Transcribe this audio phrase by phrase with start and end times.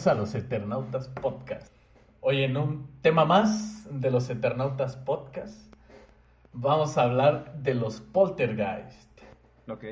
[0.00, 1.74] Bienvenidos a los Eternautas Podcast.
[2.22, 5.74] Hoy en un tema más de los Eternautas Podcast
[6.54, 9.20] vamos a hablar de los poltergeist.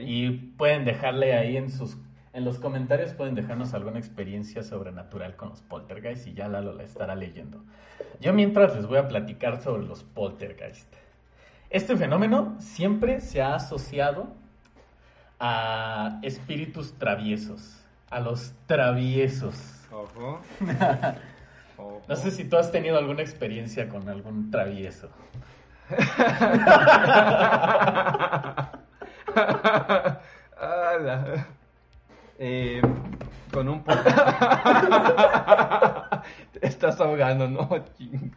[0.00, 1.98] Y pueden dejarle ahí en sus
[2.32, 6.84] en los comentarios pueden dejarnos alguna experiencia sobrenatural con los poltergeist y ya Lalo la
[6.84, 7.62] estará leyendo.
[8.18, 10.90] Yo mientras les voy a platicar sobre los poltergeist.
[11.68, 14.28] Este fenómeno siempre se ha asociado
[15.38, 19.77] a espíritus traviesos, a los traviesos.
[19.98, 20.40] Ojo.
[21.76, 22.02] Ojo.
[22.08, 25.08] No sé si tú has tenido alguna experiencia con algún travieso.
[32.38, 32.80] Eh,
[33.52, 33.92] con un po-
[36.52, 38.32] Te estás ahogando, no chingues.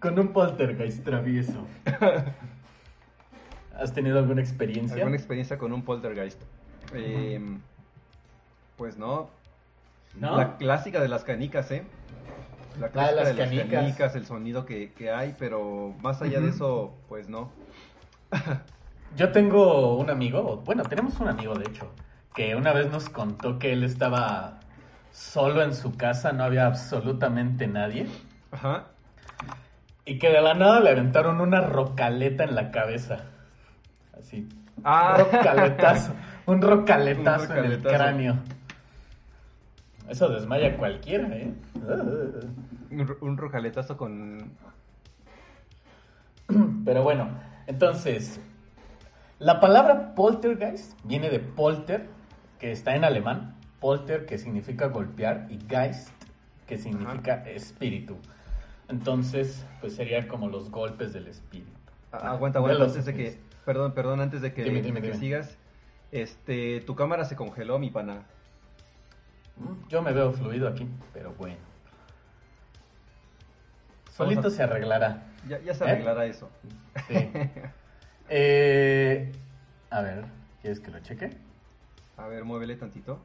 [0.00, 1.66] Con un poltergeist travieso.
[3.78, 4.96] ¿Has tenido alguna experiencia?
[4.96, 6.42] ¿Alguna experiencia con un poltergeist?
[6.94, 7.40] Eh,
[8.76, 9.30] pues no.
[10.14, 10.36] ¿No?
[10.36, 11.84] La clásica de las canicas, ¿eh?
[12.80, 13.70] La clásica las de las canicas.
[13.70, 17.50] canicas, el sonido que, que hay, pero más allá de eso, pues no.
[19.16, 21.90] Yo tengo un amigo, bueno, tenemos un amigo de hecho,
[22.34, 24.60] que una vez nos contó que él estaba
[25.10, 28.06] solo en su casa, no había absolutamente nadie,
[28.50, 28.88] Ajá.
[30.04, 33.24] y que de la nada le aventaron una rocaleta en la cabeza.
[34.18, 34.48] Así.
[34.84, 35.16] Ah.
[35.18, 36.12] Rocaletazo.
[36.46, 37.94] Un rocaletazo, Un en el rocaletazo.
[37.96, 38.36] cráneo.
[40.08, 41.52] Eso desmaya a cualquiera, ¿eh?
[42.90, 44.52] Un, ro- un rojaletazo con.
[46.84, 47.28] Pero bueno,
[47.66, 48.40] entonces,
[49.40, 52.06] la palabra poltergeist viene de polter,
[52.60, 56.10] que está en alemán, polter que significa golpear y geist
[56.68, 58.16] que significa espíritu.
[58.88, 61.70] Entonces, pues sería como los golpes del espíritu.
[62.12, 63.38] Ah, aguanta, aguanta, antes de que.
[63.64, 65.18] Perdón, perdón, antes de que, Dime, dime, que dime.
[65.18, 65.56] sigas.
[66.16, 68.24] Este, tu cámara se congeló, mi pana.
[69.56, 71.58] Mm, Yo me veo fluido aquí, pero bueno.
[74.10, 75.22] Solito a- se arreglará.
[75.46, 75.90] Ya, ya se ¿Eh?
[75.90, 76.50] arreglará eso.
[77.08, 77.14] Sí.
[78.28, 79.32] Eh,
[79.88, 80.24] a ver,
[80.60, 81.30] ¿quieres que lo cheque?
[82.16, 83.20] A ver, muévele tantito.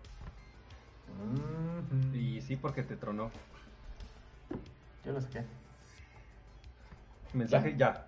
[1.08, 3.32] Mm, Y sí, porque te tronó.
[5.04, 5.44] Yo lo saqué.
[7.34, 8.06] Mensaje, ya.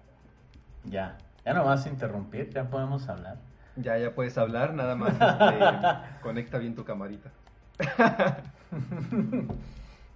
[0.84, 1.18] Ya.
[1.44, 3.40] Ya no vas a interrumpir, ya podemos hablar.
[3.76, 7.32] Ya, ya puedes hablar, nada más este, conecta bien tu camarita.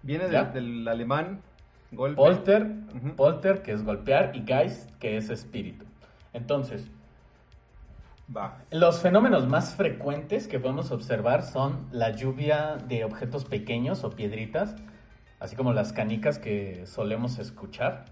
[0.04, 1.42] Viene del, alemán,
[1.92, 2.16] golpe.
[2.16, 2.68] Polter,
[3.16, 5.86] polter, que es golpear, y Geist, que es espíritu.
[6.34, 6.90] Entonces,
[8.36, 8.60] Va.
[8.72, 14.76] los fenómenos más frecuentes que podemos observar son la lluvia de objetos pequeños o piedritas,
[15.40, 18.06] así como las canicas que solemos escuchar,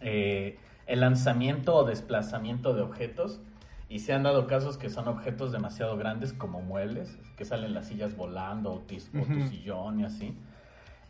[0.00, 3.40] eh, el lanzamiento o desplazamiento de objetos,
[3.90, 7.88] y se han dado casos que son objetos demasiado grandes como muebles, que salen las
[7.88, 10.38] sillas volando o, tis- o tu sillón y así.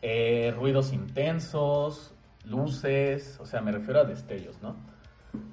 [0.03, 4.77] Eh, ruidos intensos, luces, o sea, me refiero a destellos, ¿no?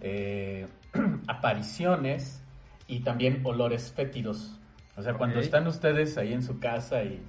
[0.01, 0.65] Eh,
[1.27, 2.41] apariciones
[2.87, 4.57] y también olores fétidos.
[4.95, 7.21] O sea, cuando están ustedes ahí en su casa y,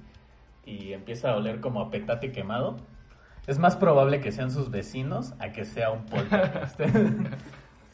[0.65, 2.77] y empieza a oler como a petate quemado,
[3.47, 6.79] es más probable que sean sus vecinos a que sea un poltergeist.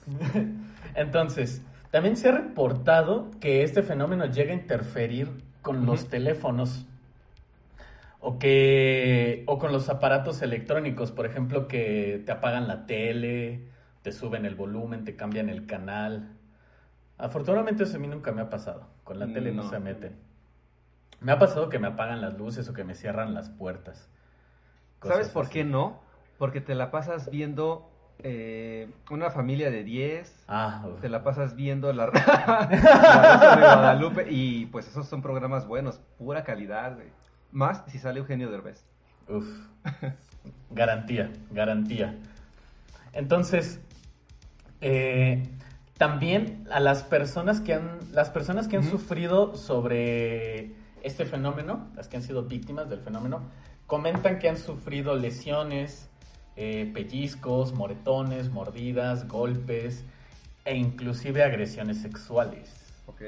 [0.95, 1.61] Entonces,
[1.95, 5.31] también se ha reportado que este fenómeno llega a interferir
[5.61, 6.85] con los teléfonos
[8.19, 13.69] o que o con los aparatos electrónicos, por ejemplo, que te apagan la tele,
[14.01, 16.33] te suben el volumen, te cambian el canal.
[17.17, 18.89] Afortunadamente eso a mí nunca me ha pasado.
[19.05, 20.17] Con la tele no, se meten.
[21.21, 24.09] Me ha pasado que me apagan las luces o que me cierran las puertas.
[25.01, 25.53] ¿Sabes por así.
[25.53, 26.01] qué no?
[26.37, 27.89] Porque te la pasas viendo
[28.19, 34.27] eh, una familia de 10, Ah, te la pasas viendo la, la Rosa de Guadalupe
[34.29, 37.07] y pues esos son programas buenos, pura calidad, güey.
[37.51, 38.85] Más si sale Eugenio Derbez.
[39.27, 39.47] Uf.
[40.71, 42.17] Garantía, garantía.
[43.13, 43.79] Entonces,
[44.81, 45.47] eh,
[45.97, 52.07] también a las personas que han, las personas que han sufrido sobre este fenómeno, las
[52.07, 53.41] que han sido víctimas del fenómeno,
[53.87, 56.09] comentan que han sufrido lesiones,
[56.55, 60.03] eh, pellizcos, moretones, mordidas, golpes
[60.63, 62.73] e inclusive agresiones sexuales.
[63.07, 63.21] Ok.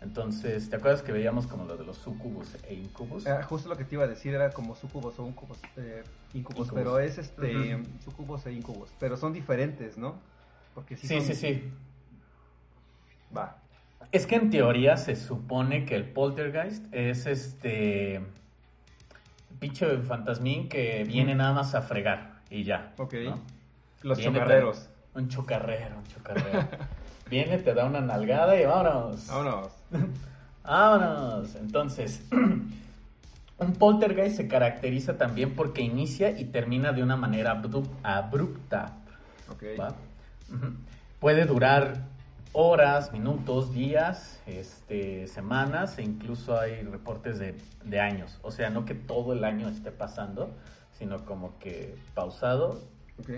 [0.00, 3.26] Entonces, ¿te acuerdas que veíamos como lo de los sucubus e incubus?
[3.26, 6.02] Ah, justo lo que te iba a decir era como sucubos o incubos, eh,
[6.34, 6.72] incubos, Incubos.
[6.74, 10.14] pero es este sucubos e incubos, pero son diferentes, ¿no?
[10.74, 11.62] Porque sí, sí, son- sí, sí.
[13.34, 13.56] Va.
[14.12, 18.20] Es que en teoría se supone que el poltergeist es este
[19.60, 22.92] bicho fantasmín que viene nada más a fregar y ya.
[22.98, 23.14] Ok.
[23.24, 23.38] ¿no?
[24.02, 24.88] Los Viene chocarreros.
[25.12, 26.68] te- Un chocarrero, un chocarrero.
[27.30, 29.26] viene, te da una nalgada y vámonos.
[29.28, 29.68] Vámonos.
[30.64, 31.54] Vámonos.
[31.56, 32.22] Entonces,
[33.58, 38.92] un poltergeist se caracteriza también porque inicia y termina de una manera abru- abrupta.
[39.50, 39.62] Ok.
[39.78, 39.88] ¿va?
[40.52, 40.72] Ujú.
[41.20, 42.02] Puede durar
[42.52, 48.38] horas, minutos, días, este, semanas e incluso hay reportes de, de años.
[48.42, 50.54] O sea, no que todo el año esté pasando,
[50.98, 52.82] sino como que pausado
[53.20, 53.30] Ok.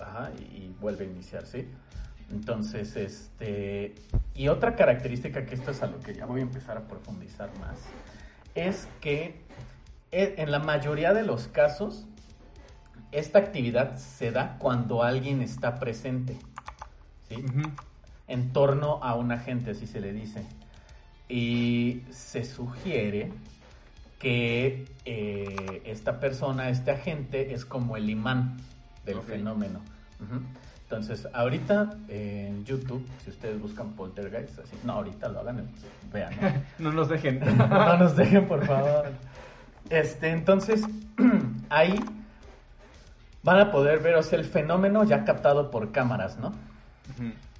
[0.00, 1.68] ajá, y, y vuelve a iniciar, ¿sí?
[2.30, 3.94] Entonces, este...
[4.34, 7.50] Y otra característica que esto es a lo que ya voy a empezar a profundizar
[7.58, 7.78] más,
[8.54, 9.40] es que
[10.12, 12.04] e- en la mayoría de los casos,
[13.12, 16.36] esta actividad se da cuando alguien está presente,
[17.28, 17.44] ¿sí?
[18.28, 20.42] En torno a un agente, así se le dice.
[21.28, 23.30] Y se sugiere
[24.18, 25.65] que eh,
[25.96, 28.56] esta persona, este agente, es como el imán
[29.04, 29.80] del fenómeno.
[30.82, 35.68] Entonces, ahorita eh, en YouTube, si ustedes buscan poltergeist, así, no, ahorita lo hagan,
[36.12, 36.32] vean.
[36.40, 36.52] ¿no?
[36.90, 37.40] No nos dejen.
[37.58, 39.06] No nos dejen, por favor.
[39.90, 40.82] Este, entonces,
[41.70, 41.98] ahí
[43.42, 46.52] van a poder ver, o sea, el fenómeno ya captado por cámaras, ¿no?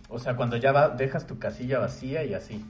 [0.08, 2.64] O sea, cuando ya va- dejas tu casilla vacía y así.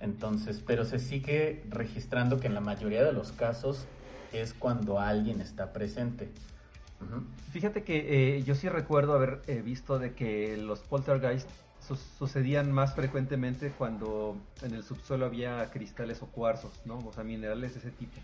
[0.00, 3.86] Entonces, pero se sigue registrando que en la mayoría de los casos
[4.32, 6.28] es cuando alguien está presente.
[7.50, 11.48] Fíjate que eh, yo sí recuerdo haber eh, visto de que los poltergeist
[11.80, 16.98] su- sucedían más frecuentemente cuando en el subsuelo había cristales o cuarzos, ¿no?
[17.06, 18.20] O sea, minerales de ese tipo.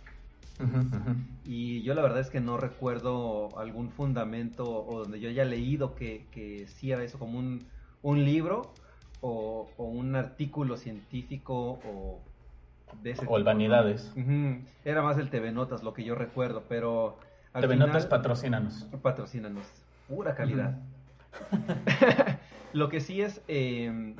[1.45, 5.95] Y yo la verdad es que no recuerdo algún fundamento o donde yo haya leído
[5.95, 7.69] que, que sí era eso como un,
[8.03, 8.75] un libro
[9.21, 12.28] o, o un artículo científico o
[13.03, 13.45] de ese O el tipo, ¿no?
[13.45, 14.13] Vanidades.
[14.85, 17.19] Era más el TV Notas lo que yo recuerdo, pero...
[17.53, 18.87] al TV Notas, final- patrocínanos.
[19.03, 19.65] Patrocínanos.
[20.09, 20.79] Pura calidad.
[22.73, 24.15] Lo que sí es eh,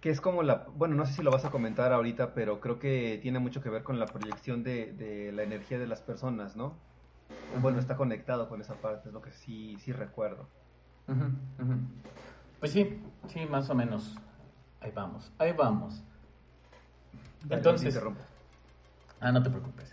[0.00, 2.78] que es como la, bueno, no sé si lo vas a comentar ahorita, pero creo
[2.78, 6.56] que tiene mucho que ver con la proyección de, de la energía de las personas,
[6.56, 6.74] ¿no?
[7.60, 10.48] Bueno, está conectado con esa parte, es lo que sí, sí recuerdo.
[12.58, 14.18] Pues sí, sí, más o menos.
[14.82, 16.02] Ahí vamos, ahí vamos.
[17.48, 18.00] Entonces-.
[19.20, 19.90] Ah, no te preocupes.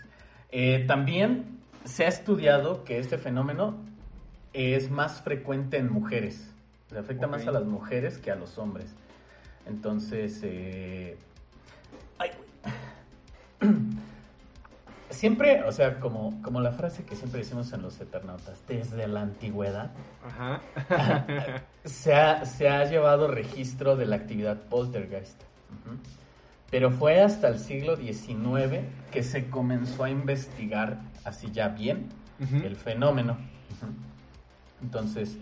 [0.51, 3.77] Eh, también se ha estudiado que este fenómeno
[4.53, 6.51] es más frecuente en mujeres.
[6.91, 8.95] Le afecta más a las mujeres que a los hombres.
[9.67, 11.17] Entonces, eh...
[15.19, 19.21] siempre, o sea, como, como la frase que siempre decimos en los Eternautas, desde la
[19.21, 19.91] antigüedad,
[20.25, 20.61] Ajá.
[21.83, 25.41] se ha, se ha llevado registro de la actividad poltergeist.
[26.71, 32.07] Pero fue hasta el siglo XIX que se comenzó a investigar así ya bien
[32.39, 33.37] el fenómeno.
[34.81, 35.37] Entonces,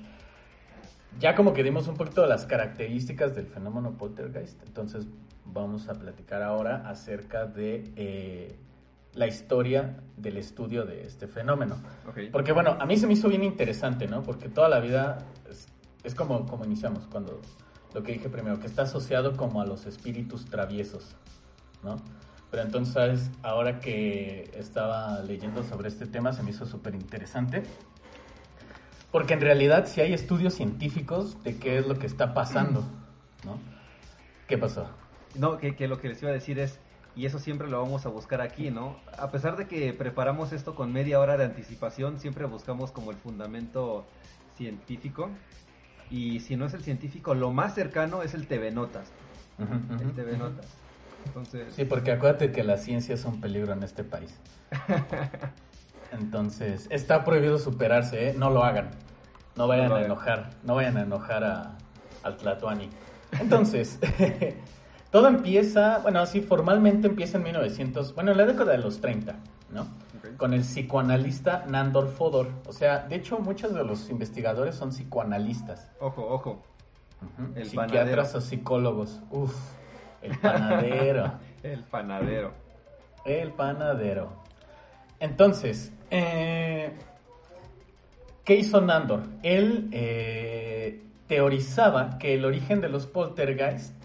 [1.20, 5.06] ya como que dimos un poquito de las características del fenómeno poltergeist, entonces
[5.46, 8.56] vamos a platicar ahora acerca de eh,
[9.18, 11.78] la historia del estudio de este fenómeno.
[12.08, 12.20] Ok.
[12.32, 14.22] Porque bueno, a mí se me hizo bien interesante, ¿no?
[14.24, 15.68] Porque toda la vida es,
[16.04, 17.42] es como, como iniciamos, cuando
[17.94, 21.16] lo que dije primero, que está asociado como a los espíritus traviesos,
[21.84, 21.98] ¿no?
[22.52, 23.32] Pero entonces, ¿sabes?
[23.42, 27.64] ahora que estaba leyendo sobre este tema, se me hizo súper interesante.
[29.12, 32.84] Porque en realidad sí hay estudios científicos de qué es lo que está pasando,
[33.44, 33.58] ¿no?
[34.48, 34.88] ¿Qué pasó?
[35.36, 36.80] No, que, que lo que les iba a decir es,
[37.18, 38.96] y eso siempre lo vamos a buscar aquí, ¿no?
[39.18, 43.18] A pesar de que preparamos esto con media hora de anticipación, siempre buscamos como el
[43.18, 44.06] fundamento
[44.56, 45.30] científico.
[46.12, 49.12] Y si no es el científico, lo más cercano es el TV Notas.
[49.58, 50.68] El TV Notas.
[51.26, 54.38] Entonces, Sí, porque acuérdate que la ciencia es un peligro en este país.
[56.12, 58.36] Entonces, está prohibido superarse, ¿eh?
[58.38, 58.92] No lo hagan.
[59.56, 61.78] No vayan No a enojar, no vayan a enojar a,
[62.22, 62.92] al Tlatuani.
[63.40, 64.00] Entonces,
[65.18, 69.36] todo empieza, bueno, así formalmente empieza en 1900, bueno, en la década de los 30,
[69.72, 69.88] ¿no?
[70.38, 72.50] Con el psicoanalista Nandor Fodor.
[72.68, 75.90] O sea, de hecho, muchos de los investigadores son psicoanalistas.
[76.00, 76.62] ojo, ojo.
[77.56, 78.38] El Psiquiatras panadero.
[78.38, 79.20] o psicólogos.
[79.32, 79.56] Uf,
[80.22, 81.32] el panadero.
[81.64, 82.52] El panadero.
[83.26, 84.30] El panadero.
[85.20, 86.92] Entonces, eh,
[88.46, 89.24] ¿qué hizo Nandor?
[89.42, 93.98] Él eh, teorizaba que el origen de los poltergeist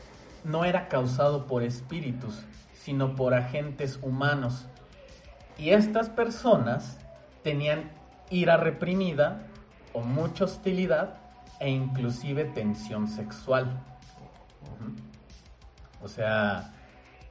[0.44, 2.42] no era causado por espíritus,
[2.74, 4.66] sino por agentes humanos.
[5.58, 6.98] Y estas personas
[7.42, 7.90] tenían
[8.30, 9.42] ira reprimida
[9.92, 11.14] o mucha hostilidad
[11.60, 13.78] e inclusive tensión sexual.
[16.02, 16.72] O sea,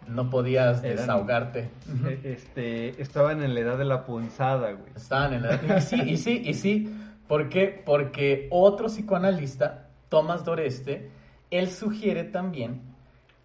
[0.08, 1.70] no podías Eran- desahogarte.
[2.06, 4.92] Eh, Este, estaban en la edad de la punzada, güey.
[4.96, 5.78] Estaban en la...
[5.78, 6.98] Y sí, y sí, y sí.
[7.28, 7.82] ¿Por qué?
[7.86, 11.12] Porque otro psicoanalista, Thomas Doreste,
[11.50, 12.82] él sugiere también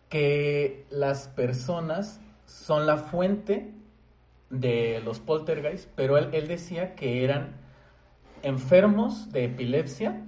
[0.08, 3.72] que las personas son la fuente
[4.50, 7.56] de los poltergeist, pero él, él decía que eran
[8.42, 10.22] enfermos de epilepsia,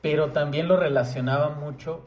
[0.00, 2.06] pero también lo relacionaba mucho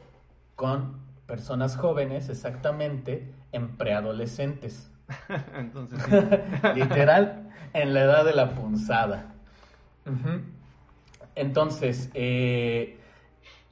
[0.55, 4.91] con personas jóvenes, exactamente, en preadolescentes.
[5.55, 5.99] Entonces.
[6.75, 9.33] Literal, en la edad de la punzada.
[11.35, 12.99] Entonces, eh,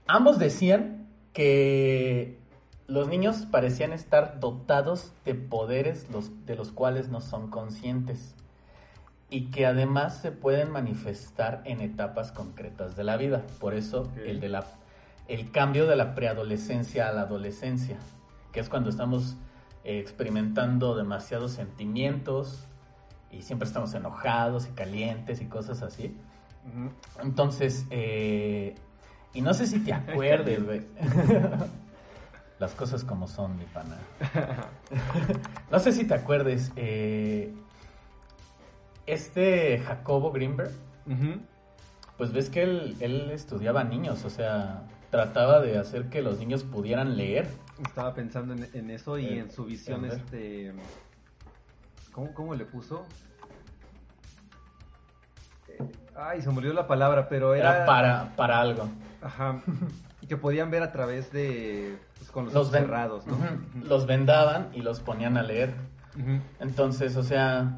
[0.05, 2.38] ambos decían que
[2.88, 8.34] los niños parecían estar dotados de poderes los, de los cuales no son conscientes
[9.29, 13.44] y que además se pueden manifestar en etapas concretas de la vida.
[13.60, 14.65] Por eso el, de la,
[15.27, 17.98] el cambio de la preadolescencia a la adolescencia,
[18.53, 19.36] que es cuando estamos
[19.84, 22.63] eh, experimentando demasiados sentimientos
[23.32, 26.15] y siempre estamos enojados y calientes y cosas así.
[27.22, 28.75] Entonces, eh,
[29.34, 30.84] y no sé si te acuerdes, güey.
[32.59, 33.97] Las cosas como son, mi pana.
[35.71, 36.71] no sé si te acuerdes.
[36.75, 37.53] eh,
[39.05, 40.71] este Jacobo Greenberg,
[42.17, 46.63] pues ves que él, él estudiaba niños, o sea, trataba de hacer que los niños
[46.63, 47.47] pudieran leer.
[47.85, 50.73] Estaba pensando en, en eso y en su visión, este...
[52.11, 53.05] ¿Cómo, cómo le puso?
[55.69, 55.77] Eh,
[56.15, 57.75] Ay, se me olvidó la palabra, pero era...
[57.75, 58.89] Era para, para algo.
[59.21, 59.61] Ajá.
[60.27, 61.98] Que podían ver a través de...
[62.17, 63.38] Pues, con los, Los, ven- cerrados, ¿no?
[63.84, 65.74] Los vendaban y los ponían a leer.
[66.60, 67.77] Entonces, o sea,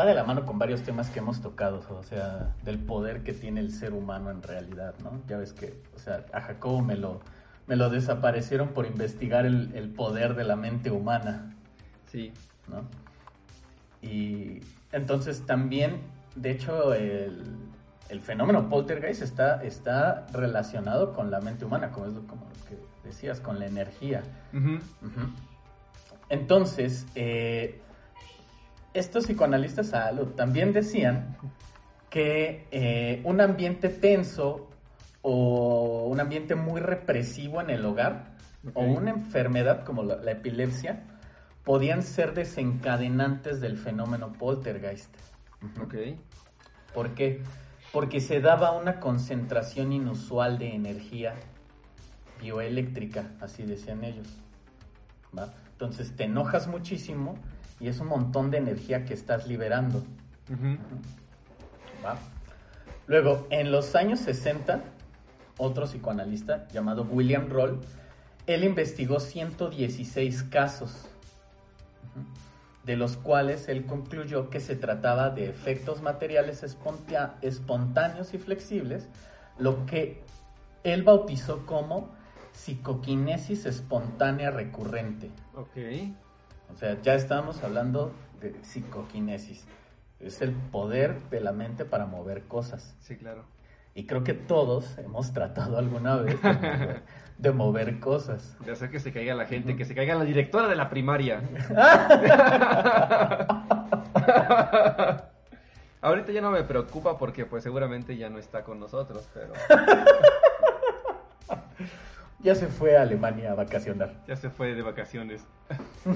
[0.00, 3.34] va de la mano con varios temas que hemos tocado, o sea, del poder que
[3.34, 5.20] tiene el ser humano en realidad, ¿no?
[5.28, 7.20] Ya ves que, o sea, a Jacobo me lo,
[7.66, 11.54] me lo desaparecieron por investigar el, el poder de la mente humana,
[12.10, 12.32] Sí.
[12.68, 12.82] ¿no?
[14.00, 14.60] Y
[14.92, 16.00] entonces también,
[16.34, 17.42] de hecho, el,
[18.08, 22.68] el fenómeno poltergeist está, está relacionado con la mente humana, como es lo, como lo
[22.68, 24.22] que decías, con la energía.
[26.28, 27.80] Entonces, eh,
[28.94, 31.36] estos psicoanalistas salud también decían
[32.10, 34.68] que eh, un ambiente tenso
[35.22, 38.32] o un ambiente muy represivo en el hogar
[38.74, 41.04] o una enfermedad como la, la epilepsia
[41.64, 45.14] podían ser desencadenantes del fenómeno poltergeist.
[45.80, 45.94] Ok.
[46.94, 47.42] ¿Por qué?
[47.92, 51.34] Porque se daba una concentración inusual de energía
[52.40, 54.28] bioeléctrica, así decían ellos.
[55.36, 55.52] ¿va?
[55.72, 57.36] Entonces te enojas muchísimo
[57.80, 60.02] y es un montón de energía que estás liberando.
[63.06, 64.82] Luego, en los años 60,
[65.58, 67.80] otro psicoanalista llamado William Roll,
[68.46, 71.06] él investigó 116 casos,
[72.84, 79.08] de los cuales él concluyó que se trataba de efectos materiales espontáneos y flexibles,
[79.58, 80.22] lo que
[80.82, 82.10] él bautizó como
[82.52, 85.30] psicoquinesis espontánea recurrente.
[85.54, 85.76] Ok.
[86.72, 89.64] O sea, ya estamos hablando de psicoquinesis.
[90.18, 92.96] Es el poder de la mente para mover cosas.
[93.00, 93.44] Sí, claro.
[93.94, 97.02] Y creo que todos hemos tratado alguna vez de mover,
[97.42, 98.56] de mover cosas.
[98.64, 101.40] De hacer que se caiga la gente, que se caiga la directora de la primaria.
[106.00, 109.52] Ahorita ya no me preocupa porque pues seguramente ya no está con nosotros, pero
[112.40, 114.14] Ya se fue a Alemania a vacacionar.
[114.26, 115.46] ya se fue de vacaciones.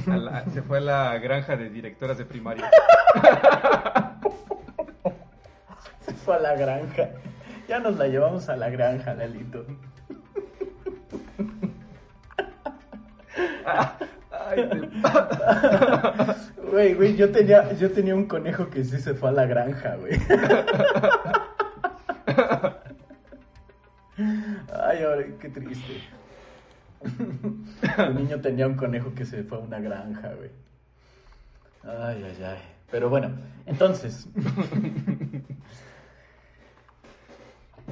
[0.07, 2.69] La- se fue a la granja de directoras de primaria.
[6.01, 7.09] Se fue a la granja.
[7.69, 9.65] Ya nos la llevamos a la granja, Lalito.
[14.31, 14.89] Ay, te-
[16.71, 19.97] Güey, güey, yo tenía, yo tenía un conejo que sí se fue a la granja,
[19.97, 20.19] güey.
[24.73, 26.01] Ay, ahora, qué triste.
[27.99, 30.51] Un niño tenía un conejo que se fue a una granja, güey.
[31.85, 32.59] Ay, ay, ay.
[32.91, 33.31] Pero bueno,
[33.67, 34.27] entonces.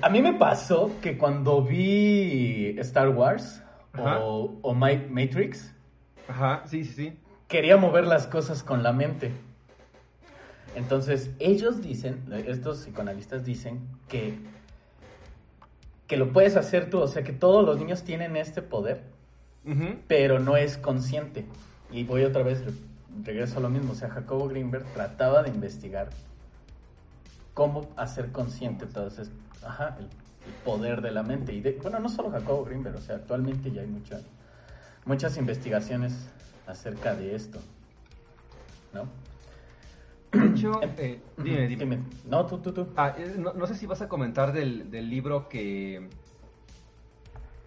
[0.02, 3.62] A mí me pasó que cuando vi Star Wars.
[3.98, 5.72] O, o Ma- Matrix,
[6.28, 7.18] Ajá, sí, sí, sí.
[7.48, 9.32] quería mover las cosas con la mente.
[10.74, 14.36] Entonces, ellos dicen, estos psicoanalistas dicen que,
[16.08, 19.02] que lo puedes hacer tú, o sea que todos los niños tienen este poder,
[20.08, 21.44] pero no es consciente.
[21.92, 22.72] Y voy otra vez, re-
[23.24, 26.10] regreso a lo mismo, o sea, Jacobo Greenberg trataba de investigar
[27.54, 29.08] cómo hacer consciente todo
[29.62, 30.08] ajá, el
[30.64, 31.52] poder de la mente.
[31.52, 34.20] Y de- bueno, no solo Jacobo Greenberg, o sea, actualmente ya hay mucha-
[35.04, 36.14] muchas investigaciones
[36.66, 37.60] acerca de esto,
[38.92, 39.06] ¿no?
[40.32, 41.98] De hecho, eh, dime, Ujú, dime.
[42.26, 42.88] No, tú, tú, tú.
[42.96, 46.08] Ah, eh, no, no sé si vas a comentar del, del libro que,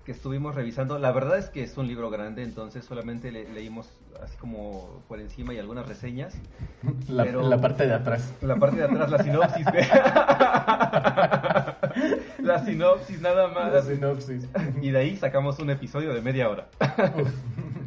[0.03, 0.99] que estuvimos revisando.
[0.99, 3.87] La verdad es que es un libro grande, entonces solamente le- leímos
[4.21, 6.33] así como por encima y algunas reseñas.
[7.07, 8.33] La, pero- la parte de atrás.
[8.41, 9.65] La parte de atrás, la sinopsis.
[12.47, 13.73] la sinopsis nada más.
[13.73, 14.47] La sinopsis.
[14.81, 16.69] Y de ahí sacamos un episodio de media hora.
[17.19, 17.31] Uf.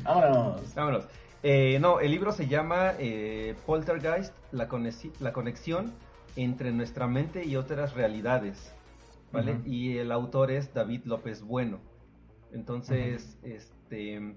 [0.04, 0.74] Vámonos.
[0.74, 1.04] Vámonos.
[1.42, 4.68] Eh, no, el libro se llama eh, Poltergeist, la,
[5.20, 5.92] la conexión
[6.36, 8.74] entre nuestra mente y otras realidades.
[9.32, 9.60] ¿Vale?
[9.64, 11.78] Y el autor es David López Bueno.
[12.52, 14.34] Entonces, este.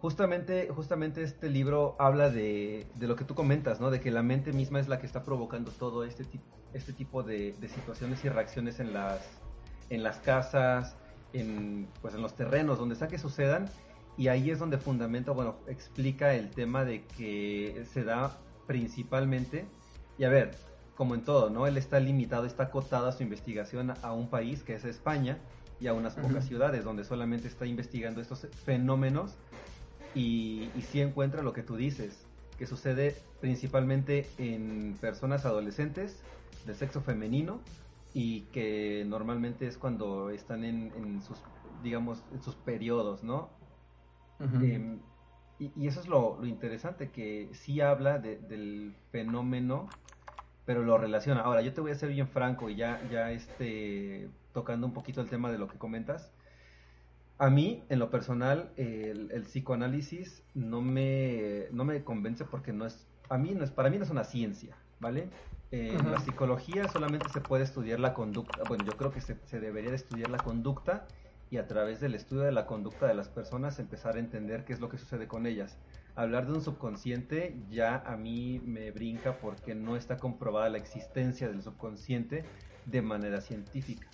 [0.00, 3.90] Justamente, justamente este libro habla de, de lo que tú comentas, ¿no?
[3.90, 6.44] De que la mente misma es la que está provocando todo este tipo,
[6.74, 9.26] este tipo de, de situaciones y reacciones en las,
[9.90, 10.96] en las casas,
[11.32, 13.68] en, pues en los terrenos, donde sea que sucedan.
[14.16, 19.64] Y ahí es donde fundamenta, bueno, explica el tema de que se da principalmente,
[20.18, 20.56] y a ver,
[20.96, 21.68] como en todo, ¿no?
[21.68, 25.38] Él está limitado, está acotada su investigación a un país que es España
[25.80, 29.36] y a unas pocas ciudades donde solamente está investigando estos fenómenos
[30.16, 32.26] y, y sí encuentra lo que tú dices,
[32.58, 36.20] que sucede principalmente en personas adolescentes
[36.68, 37.60] de sexo femenino
[38.14, 41.42] y que normalmente es cuando están en, en sus,
[41.82, 43.50] digamos, en sus periodos, ¿no?
[44.60, 45.00] Em,
[45.58, 49.88] y, y eso es lo, lo interesante, que sí habla de- del fenómeno,
[50.66, 51.42] pero lo relaciona.
[51.42, 55.20] Ahora, yo te voy a ser bien franco y ya, ya este, tocando un poquito
[55.20, 56.32] el tema de lo que comentas.
[57.38, 62.84] A mí, en lo personal, el, el psicoanálisis no me, no me convence porque no
[62.86, 65.30] es, a mí no es, para mí no es una ciencia, ¿vale?
[65.70, 66.10] Eh, En Ujú.
[66.10, 69.90] la psicología solamente se puede estudiar la conducta, bueno, yo creo que se, se debería
[69.90, 71.06] de estudiar la conducta
[71.50, 74.72] y a través del estudio de la conducta de las personas empezar a entender qué
[74.72, 75.76] es lo que sucede con ellas.
[76.14, 81.48] Hablar de un subconsciente ya a mí me brinca porque no está comprobada la existencia
[81.48, 82.44] del subconsciente
[82.86, 84.08] de manera científica.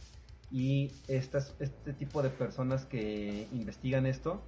[0.50, 4.42] Y estas, este tipo de personas que investigan esto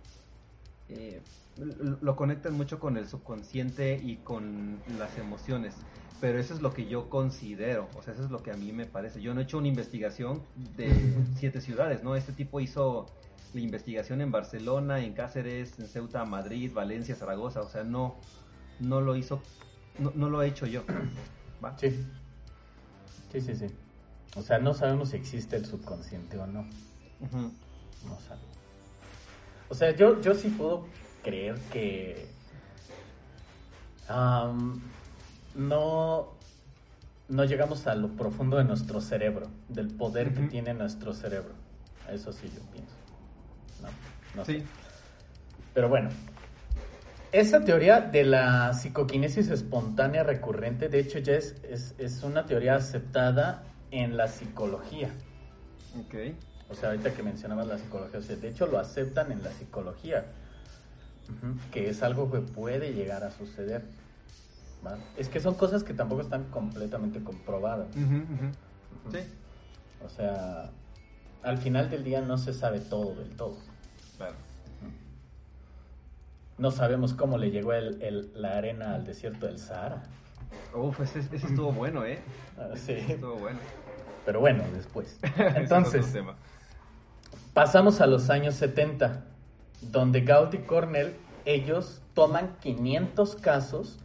[0.88, 1.20] eh,
[1.56, 5.74] lo conectan mucho con el subconsciente y con las emociones.
[6.20, 8.72] Pero eso es lo que yo considero, o sea, eso es lo que a mí
[8.72, 9.20] me parece.
[9.20, 10.42] Yo no he hecho una investigación
[10.76, 10.90] de
[11.38, 12.16] siete ciudades, ¿no?
[12.16, 13.06] Este tipo hizo
[13.52, 18.16] la investigación en Barcelona, en Cáceres, en Ceuta, Madrid, Valencia, Zaragoza, o sea, no,
[18.80, 19.42] no lo hizo,
[19.98, 20.82] no, no lo he hecho yo.
[21.64, 21.76] ¿va?
[21.78, 22.06] Sí.
[23.32, 23.66] Sí, sí, sí.
[24.36, 26.62] O sea, no sabemos si existe el subconsciente o no.
[27.20, 28.56] No sabemos.
[29.68, 30.86] O sea, yo, yo sí puedo
[31.22, 32.28] creer que
[34.08, 34.80] am,
[35.56, 36.34] no,
[37.28, 41.54] no llegamos a lo profundo de nuestro cerebro, del poder que tiene nuestro cerebro.
[42.10, 42.94] Eso sí yo pienso.
[43.82, 43.88] No,
[44.36, 44.60] no sé.
[44.60, 44.66] Sí.
[45.74, 46.10] Pero bueno,
[47.32, 52.76] esa teoría de la psicoquinesis espontánea recurrente, de hecho, ya es, es, es una teoría
[52.76, 55.10] aceptada en la psicología.
[55.98, 56.14] Ok.
[56.68, 59.50] O sea, ahorita que mencionabas la psicología, o sea, de hecho lo aceptan en la
[59.50, 60.24] psicología,
[61.70, 63.82] que es algo que puede llegar a suceder.
[65.16, 67.88] Es que son cosas que tampoco están completamente comprobadas.
[67.94, 69.18] Sí.
[70.04, 70.70] O sea,
[71.42, 73.56] al final del día no se sabe todo del todo.
[74.16, 74.34] Claro.
[76.58, 80.02] No sabemos cómo le llegó el- el- la arena al desierto del Sahara.
[80.74, 82.18] Uf, ese, ese estuvo bueno, ¿eh?
[82.58, 83.12] Ah, Ese sí.
[83.12, 83.58] estuvo bueno.
[84.24, 85.18] Pero bueno, después.
[85.56, 86.14] Entonces,
[87.52, 89.24] pasamos a los años 70,
[89.82, 93.98] donde Gaud y Cornell, ellos toman 500 casos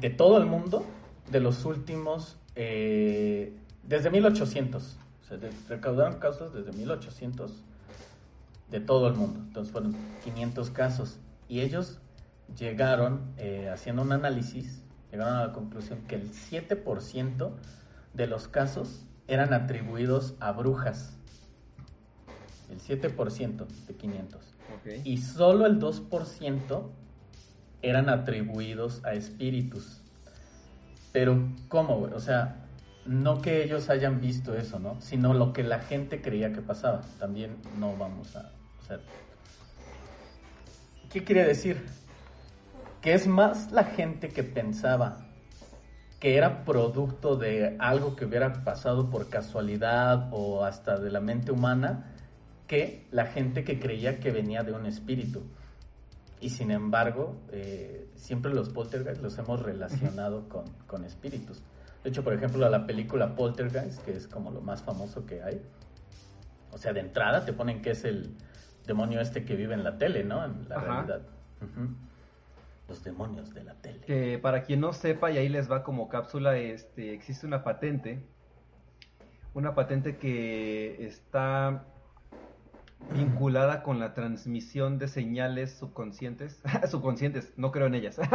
[0.00, 0.84] de todo el mundo
[1.30, 4.96] de los últimos, eh, desde 1800.
[5.22, 7.62] O sea, de- recaudaron casos desde 1800
[8.70, 9.40] de todo el mundo.
[9.40, 11.18] Entonces fueron 500 casos.
[11.48, 11.98] Y ellos
[12.58, 17.52] llegaron, eh, haciendo un análisis, llegaron a la conclusión que el 7%
[18.14, 21.16] de los casos eran atribuidos a brujas.
[22.70, 24.54] El 7% de 500.
[25.04, 26.90] Y solo el 2%
[27.82, 30.00] eran atribuidos a espíritus.
[31.12, 32.62] Pero, ¿cómo, O sea,
[33.04, 35.00] no que ellos hayan visto eso, ¿no?
[35.00, 37.02] Sino lo que la gente creía que pasaba.
[37.18, 38.50] También no vamos a...
[41.10, 41.84] ¿Qué quiere decir?
[43.00, 45.26] Que es más la gente que pensaba
[46.20, 51.50] que era producto de algo que hubiera pasado por casualidad o hasta de la mente
[51.50, 52.14] humana,
[52.68, 55.42] que la gente que creía que venía de un espíritu.
[56.42, 61.62] Y sin embargo, eh, siempre los poltergeist los hemos relacionado con, con, espíritus.
[62.02, 65.62] De hecho, por ejemplo, la película Poltergeist, que es como lo más famoso que hay,
[66.72, 68.34] o sea, de entrada te ponen que es el
[68.86, 70.44] demonio este que vive en la tele, ¿no?
[70.44, 71.22] En la realidad.
[72.88, 74.00] Los demonios de la tele.
[74.00, 78.26] Que para quien no sepa, y ahí les va como cápsula, este, existe una patente,
[79.54, 81.84] una patente que está
[83.10, 88.18] vinculada con la transmisión de señales subconscientes, subconscientes, no creo en ellas,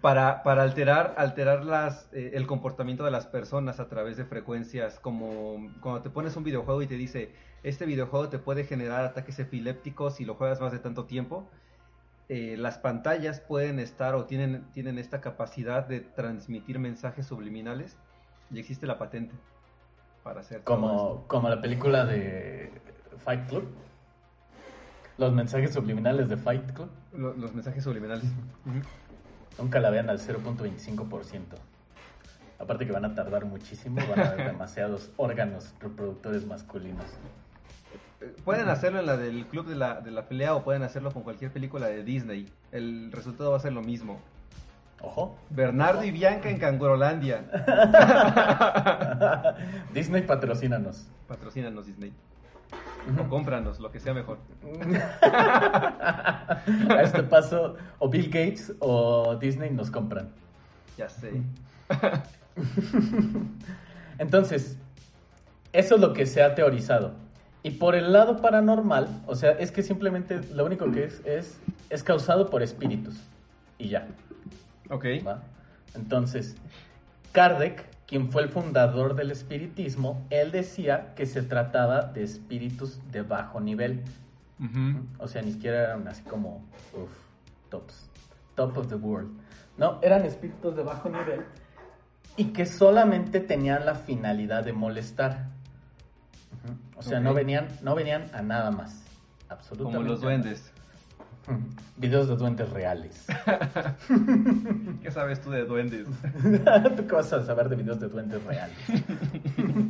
[0.00, 4.98] para, para, alterar, alterar las, eh, el comportamiento de las personas a través de frecuencias,
[5.00, 9.38] como cuando te pones un videojuego y te dice, este videojuego te puede generar ataques
[9.38, 11.48] epilépticos si lo juegas más de tanto tiempo.
[12.28, 17.96] Eh, las pantallas pueden estar o tienen, tienen esta capacidad de transmitir mensajes subliminales
[18.50, 19.34] y existe la patente
[20.28, 22.70] para hacer como, como la película de
[23.24, 23.66] Fight Club.
[25.16, 26.90] Los mensajes subliminales de Fight Club.
[27.14, 28.26] Los, mensajes subliminales.
[29.58, 31.44] Nunca la vean al 0.25%.
[32.58, 37.06] Aparte que van a tardar muchísimo, van a haber demasiados órganos reproductores masculinos.
[38.44, 41.22] Pueden hacerlo en la del club de la, de la pelea o pueden hacerlo con
[41.22, 42.52] cualquier película de Disney.
[42.70, 44.20] El resultado va a ser lo mismo.
[45.00, 45.36] Ojo.
[45.50, 47.44] Bernardo y Bianca en Cangurolandia.
[49.94, 51.06] Disney, patrocínanos.
[51.26, 52.12] Patrocínanos, Disney.
[53.18, 54.38] O cómpranos, lo que sea mejor.
[56.20, 60.30] A este paso, o Bill Gates o Disney nos compran.
[60.96, 61.42] Ya sé.
[64.18, 64.76] Entonces,
[65.72, 67.12] eso es lo que se ha teorizado.
[67.62, 71.58] Y por el lado paranormal, o sea, es que simplemente lo único que es es,
[71.88, 73.16] es causado por espíritus.
[73.78, 74.08] Y ya.
[74.90, 75.04] Ok.
[75.94, 76.56] Entonces,
[77.32, 83.22] Kardec, quien fue el fundador del espiritismo, él decía que se trataba de espíritus de
[83.22, 84.02] bajo nivel.
[85.18, 87.10] O sea, ni siquiera eran así como, uff,
[87.70, 88.10] tops,
[88.54, 89.30] top of the world.
[89.76, 91.44] No, eran espíritus de bajo nivel
[92.38, 95.48] y que solamente tenían la finalidad de molestar.
[96.96, 99.04] O sea, no venían, no venían a nada más.
[99.48, 99.96] Absolutamente.
[99.96, 100.72] Como los duendes.
[101.96, 103.26] Videos de duendes reales.
[105.02, 106.06] ¿Qué sabes tú de duendes?
[106.96, 108.76] ¿Tú qué vas a saber de videos de duendes reales?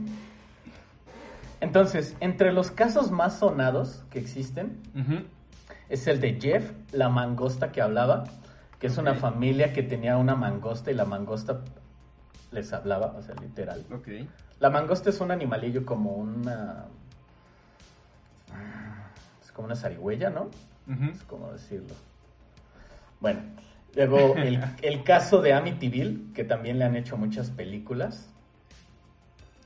[1.60, 4.80] Entonces, entre los casos más sonados que existen,
[5.88, 8.24] es el de Jeff, la mangosta que hablaba,
[8.78, 11.60] que es una familia que tenía una mangosta y la mangosta
[12.52, 13.84] les hablaba, o sea, literal.
[14.60, 16.86] La mangosta es un animalillo como una...
[19.42, 20.48] Es como una zarigüeya, ¿no?
[21.12, 21.94] Es como decirlo.
[23.20, 23.40] Bueno,
[23.94, 24.34] luego
[24.82, 28.30] el, caso de Amityville, que también le han hecho muchas películas.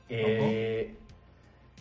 [0.08, 0.94] Eh,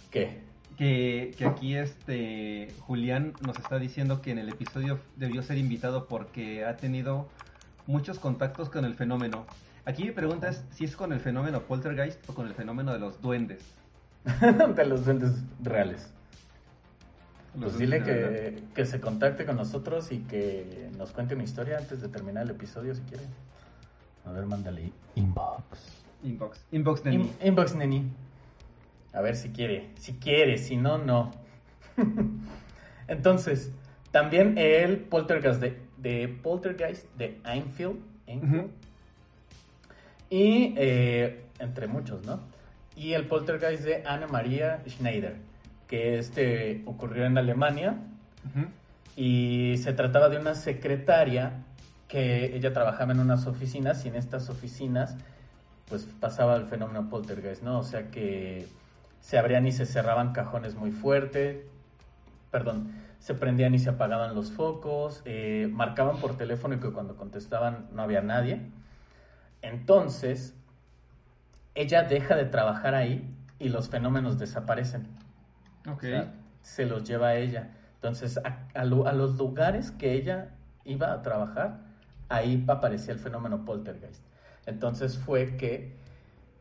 [0.09, 0.41] ¿Qué?
[0.77, 6.07] Que, que, aquí este Julián nos está diciendo que en el episodio debió ser invitado
[6.07, 7.27] porque ha tenido
[7.87, 9.45] muchos contactos con el fenómeno.
[9.85, 12.99] Aquí mi pregunta es si es con el fenómeno poltergeist o con el fenómeno de
[12.99, 13.61] los duendes.
[14.75, 16.13] de los duendes reales.
[17.59, 18.01] Pues dile
[18.73, 22.51] que, se contacte con nosotros y que nos cuente una historia antes de terminar el
[22.51, 23.23] episodio si quiere.
[24.25, 25.63] A ver, mándale inbox.
[26.23, 26.65] Inbox.
[26.71, 27.31] Inbox Neni.
[27.43, 28.09] inbox Neni.
[29.13, 29.89] A ver si quiere.
[29.99, 31.31] Si quiere, si no, no.
[33.07, 33.71] Entonces,
[34.11, 37.99] también el poltergeist de, de poltergeist de Einfield.
[40.29, 42.39] Y eh, entre muchos, ¿no?
[42.95, 45.50] Y el poltergeist de Anna Maria Schneider
[45.91, 47.97] que este ocurrió en Alemania
[49.17, 51.65] y se trataba de una secretaria
[52.07, 55.17] que ella trabajaba en unas oficinas y en estas oficinas
[55.89, 57.77] pues pasaba el fenómeno poltergeist, ¿no?
[57.77, 58.69] O sea que
[59.19, 61.67] se abrían y se cerraban cajones muy fuerte,
[62.51, 67.17] perdón, se prendían y se apagaban los focos, eh, marcaban por teléfono y que cuando
[67.17, 68.61] contestaban no había nadie.
[69.61, 70.55] Entonces,
[71.75, 75.20] ella deja de trabajar ahí y los fenómenos desaparecen.
[76.61, 77.71] Se los lleva a ella.
[77.95, 80.49] Entonces, a, a lo- a los lugares que ella
[80.85, 81.79] iba a trabajar,
[82.29, 84.23] ahí aparecía el fenómeno poltergeist.
[84.65, 85.95] Entonces fue que,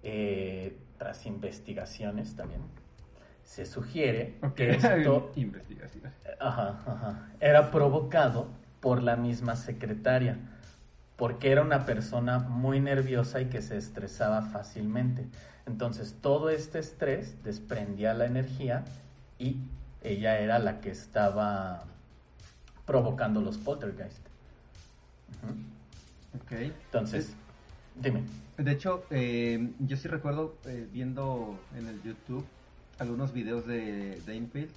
[0.02, 2.62] eh, tras investigaciones también,
[3.42, 6.12] se sugiere que esto investigación.
[6.38, 7.28] Ajá, ajá.
[7.40, 8.48] Era provocado
[8.80, 10.38] por la misma secretaria,
[11.16, 15.26] porque era una persona muy nerviosa y que se estresaba fácilmente.
[15.66, 18.84] Entonces, todo este estrés desprendía la energía
[19.40, 19.56] y
[20.02, 21.84] ella era la que estaba
[22.86, 24.24] provocando los poltergeist.
[26.40, 26.52] Ok.
[26.52, 27.32] Entonces,
[28.00, 28.22] dime.
[28.58, 32.44] De hecho, eh, yo sí recuerdo eh, viendo en el YouTube
[32.98, 34.70] algunos videos de Danefield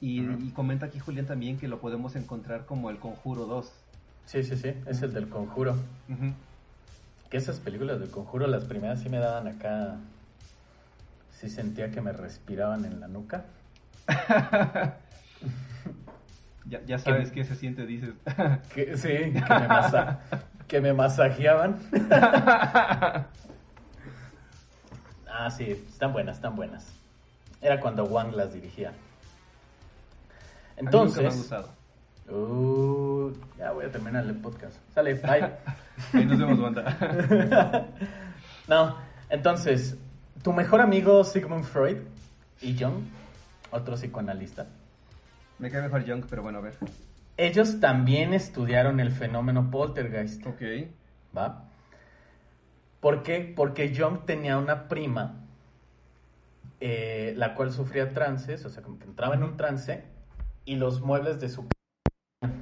[0.00, 3.72] y, comenta aquí Julián también que lo podemos encontrar como el Conjuro 2.
[4.26, 5.74] Sí, sí, sí, es el del conjuro.
[7.30, 9.96] Que esas películas del conjuro, las primeras sí me daban acá.
[11.30, 13.46] Sí sentía que me respiraban en la nuca.
[16.68, 18.10] Ya, ya sabes qué se siente, dices.
[18.74, 20.20] Que, sí, que me, masa-
[20.66, 21.78] que me masajeaban.
[25.30, 26.92] Ah, sí, están buenas, están buenas.
[27.60, 28.88] Era cuando Wang las dirigía.
[28.90, 28.92] A
[30.82, 31.68] mí nunca me han Entonces, gustado.
[32.30, 34.76] uh, ya voy a terminar el podcast.
[34.94, 35.50] Sale, bye.
[36.12, 37.86] Ahí nos vemos, banda.
[38.68, 38.96] no,
[39.30, 39.96] entonces,
[40.42, 41.98] tu mejor amigo Sigmund Freud
[42.60, 43.04] y Jung,
[43.70, 44.66] otro psicoanalista,
[45.58, 46.74] Me cae mejor Junk, pero bueno, a ver.
[47.36, 50.46] ellos también estudiaron el fenómeno poltergeist.
[50.46, 50.62] Ok.
[51.36, 51.64] ¿Va?
[53.00, 53.52] ¿Por qué?
[53.54, 55.46] Porque Jung tenía una prima,
[56.80, 60.04] eh, la cual sufría trances, o sea, como que entraba en un trance
[60.64, 61.68] y los muebles de su...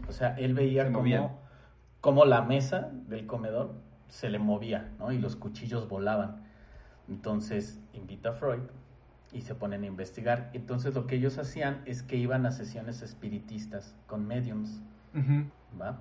[0.09, 1.41] O sea, él veía Se como,
[2.01, 3.75] como la mesa del comedor
[4.09, 5.13] se le movía, ¿no?
[5.13, 6.45] Y los cuchillos volaban.
[7.09, 8.63] Entonces invita a Freud
[9.37, 10.51] y se ponen a investigar.
[10.55, 14.81] Entonces lo que ellos hacían es que iban a sesiones espiritistas con mediums.
[15.81, 15.99] ¿va?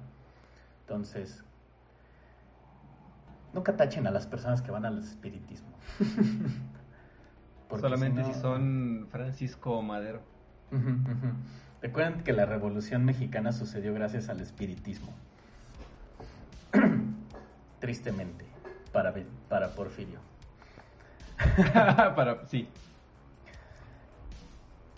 [0.81, 1.43] Entonces,
[3.53, 5.69] nunca tachen a las personas que van al espiritismo.
[7.79, 10.21] Solamente no- si son Francisco Madero.
[11.81, 15.13] Recuerden que la revolución mexicana sucedió gracias al espiritismo.
[17.79, 18.45] Tristemente,
[18.91, 19.13] para,
[19.49, 20.19] para Porfirio.
[21.73, 22.67] Para, sí.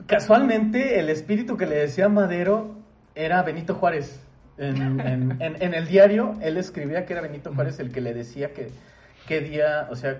[0.05, 2.75] Casualmente, el espíritu que le decía Madero
[3.15, 4.19] era Benito Juárez.
[4.57, 5.01] En, en-
[5.41, 8.69] en- en el diario, él escribía que era Benito Juárez el que le decía que
[9.27, 10.17] qué día, o sea,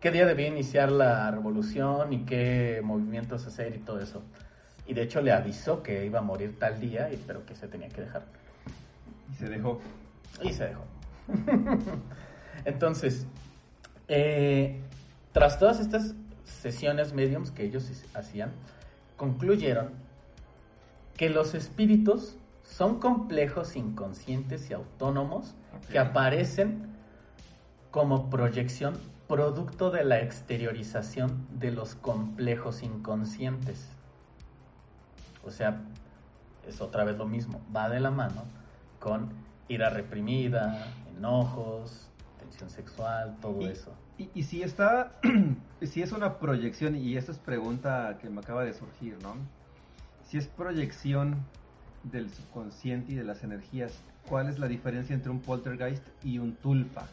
[0.00, 4.22] qué día debía iniciar la revolución y qué movimientos hacer y todo eso.
[4.86, 7.66] Y de hecho le avisó que iba a morir tal día, y, pero que se
[7.68, 8.22] tenía que dejar.
[9.32, 9.80] Y se dejó.
[10.42, 10.84] Y se dejó.
[12.64, 13.26] Entonces,
[14.08, 14.78] eh,
[15.32, 16.14] tras todas estas
[16.44, 18.52] sesiones mediums que ellos hacían,
[19.16, 19.90] concluyeron
[21.16, 25.54] que los espíritus son complejos, inconscientes y autónomos
[25.90, 26.88] que aparecen
[27.90, 28.98] como proyección
[29.28, 33.88] producto de la exteriorización de los complejos inconscientes.
[35.44, 35.80] O sea,
[36.66, 38.44] es otra vez lo mismo, va de la mano
[39.00, 39.30] con
[39.68, 43.92] ira reprimida, enojos, tensión sexual, todo Y- eso.
[44.18, 45.12] Y, y si está,
[45.82, 49.36] si es una proyección, y esta es pregunta que me acaba de surgir, ¿no?
[50.24, 51.44] Si es proyección
[52.02, 53.92] del subconsciente y de las energías,
[54.28, 57.08] ¿cuál es la diferencia entre un poltergeist y un tulpa?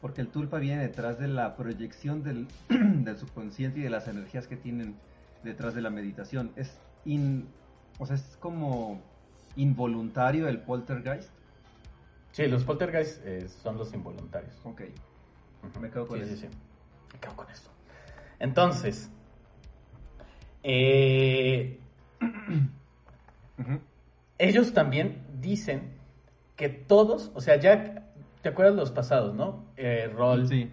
[0.00, 4.46] Porque el tulpa viene detrás de la proyección del, del subconsciente y de las energías
[4.46, 4.94] que tienen
[5.42, 6.52] detrás de la meditación.
[6.56, 7.48] Es in,
[7.98, 9.02] o sea, es como
[9.56, 11.30] involuntario el poltergeist.
[12.32, 14.54] Sí, los poltergeists eh, son los involuntarios.
[14.64, 14.82] Ok.
[15.80, 16.36] Me quedo con Sí, eso.
[16.42, 16.48] sí.
[17.12, 17.70] Me quedo con esto.
[18.38, 19.10] Entonces,
[20.62, 21.78] eh,
[24.38, 25.92] ellos también dicen
[26.56, 28.06] que todos, o sea, ya,
[28.42, 29.64] ¿te acuerdas los pasados, no?
[29.76, 30.70] Eh, Roll, Sí.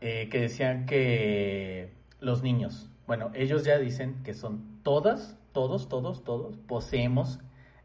[0.00, 6.24] eh, que decían que los niños, bueno, ellos ya dicen que son todas, todos, todos,
[6.24, 7.40] todos, poseemos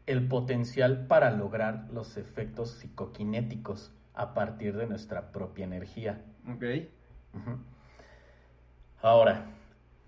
[0.06, 6.20] el potencial para lograr los efectos psicoquinéticos a partir de nuestra propia energía.
[6.48, 6.64] Ok.
[9.02, 9.46] Ahora,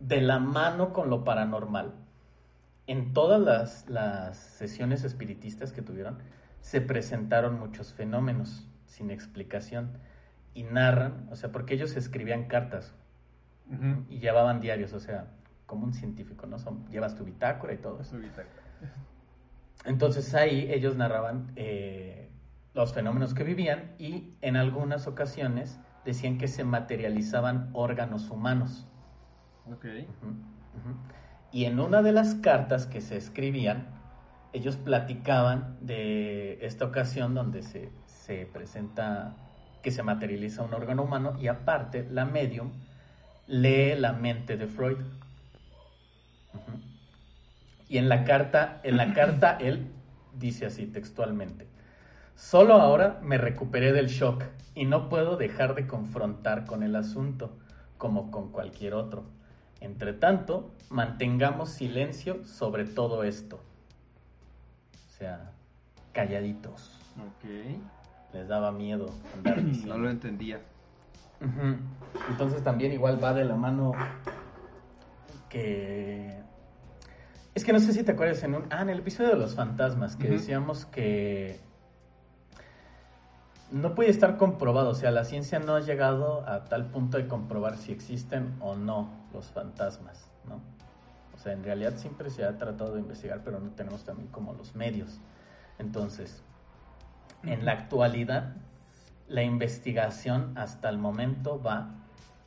[0.01, 1.95] de la mano con lo paranormal,
[2.87, 6.19] en todas las, las sesiones espiritistas que tuvieron,
[6.61, 9.99] se presentaron muchos fenómenos sin explicación
[10.55, 12.95] y narran, o sea, porque ellos escribían cartas
[14.09, 15.27] y llevaban diarios, o sea,
[15.67, 16.59] como un científico, ¿no?
[16.59, 18.17] Son, llevas tu bitácora y todo eso.
[19.85, 22.31] Entonces ahí ellos narraban eh,
[22.75, 28.87] los fenómenos que vivían y en algunas ocasiones decían que se materializaban órganos humanos.
[29.71, 29.85] Ok.
[31.53, 33.89] Y en una de las cartas que se escribían,
[34.53, 39.37] ellos platicaban de esta ocasión donde se, se presenta
[39.83, 42.73] que se materializa un órgano humano y aparte la medium
[43.47, 44.99] lee la mente de Freud.
[47.89, 49.93] Y en la carta, en la carta él
[50.35, 51.69] dice así textualmente:
[52.37, 54.45] Solo ahora me recuperé del shock
[54.75, 57.57] y no puedo dejar de confrontar con el asunto,
[57.97, 59.25] como con cualquier otro.
[59.81, 63.57] Entre tanto, mantengamos silencio sobre todo esto.
[63.57, 65.53] O sea,
[66.13, 66.99] calladitos.
[67.17, 67.51] Ok.
[68.35, 69.99] Les daba miedo andar No diciendo.
[69.99, 70.61] lo entendía.
[72.29, 73.93] Entonces también igual va de la mano
[75.49, 76.39] que...
[77.55, 78.65] Es que no sé si te acuerdas en un...
[78.71, 81.59] Ah, en el episodio de los fantasmas, que decíamos que
[83.71, 87.27] no puede estar comprobado, o sea, la ciencia no ha llegado a tal punto de
[87.27, 90.61] comprobar si existen o no los fantasmas, ¿no?
[91.35, 94.55] O sea, en realidad siempre se ha tratado de investigar, pero no tenemos también como
[94.55, 95.19] los medios.
[95.79, 96.43] Entonces,
[97.43, 98.55] en la actualidad,
[99.29, 101.91] la investigación hasta el momento va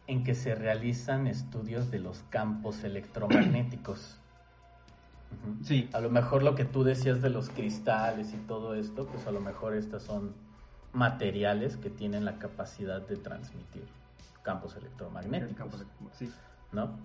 [0.07, 4.19] en que se realizan estudios de los campos electromagnéticos.
[5.63, 5.87] Sí.
[5.93, 9.31] A lo mejor lo que tú decías de los cristales y todo esto, pues a
[9.31, 10.33] lo mejor estas son
[10.93, 13.83] materiales que tienen la capacidad de transmitir
[14.43, 15.55] campos El electromagnéticos.
[15.57, 16.31] campo de- Sí.
[16.71, 16.97] ¿no?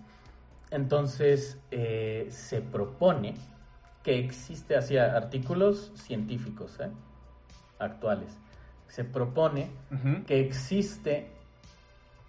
[0.71, 3.35] Entonces eh, se propone
[4.03, 6.89] que existe, hacia artículos científicos ¿eh?
[7.79, 8.37] actuales,
[8.87, 9.69] se propone
[10.27, 11.31] que existe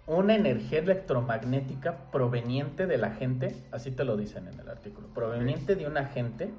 [0.07, 5.75] una energía electromagnética proveniente de la gente, así te lo dicen en el artículo, proveniente
[5.75, 6.51] de un agente,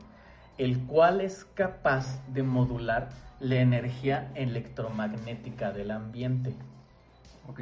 [0.58, 3.08] el cual es capaz de modular
[3.40, 6.54] la energía electromagnética del ambiente
[7.48, 7.60] Ok.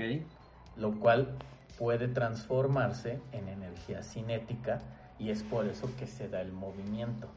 [0.76, 1.37] lo cual
[1.78, 4.80] puede transformarse en energía cinética
[5.18, 7.28] y es por eso que se da el movimiento.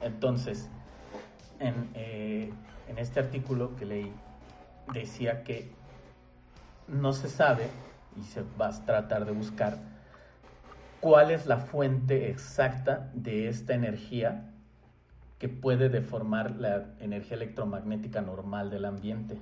[0.00, 0.68] Entonces,
[1.58, 2.52] en, eh,
[2.88, 4.12] en este artículo que leí,
[4.92, 5.72] decía que
[6.86, 7.68] no se sabe,
[8.16, 9.78] y se va a tratar de buscar,
[11.00, 14.50] cuál es la fuente exacta de esta energía
[15.38, 19.38] que puede deformar la energía electromagnética normal del ambiente.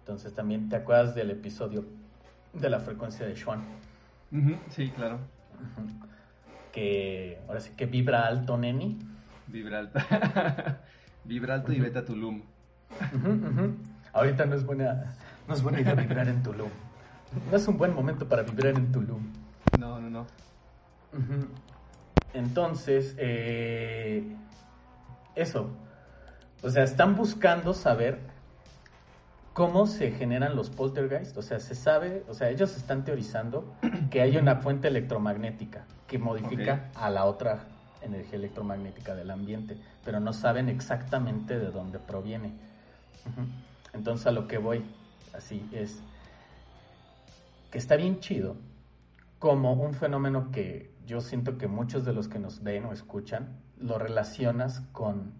[0.00, 1.84] Entonces también te acuerdas del episodio
[2.52, 3.62] de la frecuencia de Schwann,
[4.70, 5.18] Sí, claro.
[6.72, 8.98] Que ahora sí que vibra alto, neni.
[9.46, 9.98] Vibra alto.
[11.24, 12.42] Vibra alto y vete a Tulum.
[14.12, 15.16] Ahorita no es buena,
[15.48, 16.70] no es buena idea vibrar en Tulum.
[17.50, 19.22] No es un buen momento para vibrar en Tulum.
[19.78, 20.26] No, no, no.
[22.32, 24.36] Entonces, eh,
[25.34, 25.70] eso.
[26.62, 28.18] O sea, están buscando saber
[29.52, 31.36] cómo se generan los poltergeist.
[31.36, 33.74] O sea, se sabe, o sea, ellos están teorizando
[34.10, 37.64] que hay una fuente electromagnética que modifica a la otra
[38.02, 42.52] energía electromagnética del ambiente, pero no saben exactamente de dónde proviene.
[43.92, 44.84] Entonces, a lo que voy,
[45.34, 46.00] así es,
[47.70, 48.56] que está bien chido
[49.38, 53.60] como un fenómeno que yo siento que muchos de los que nos ven o escuchan
[53.78, 55.32] lo relacionas con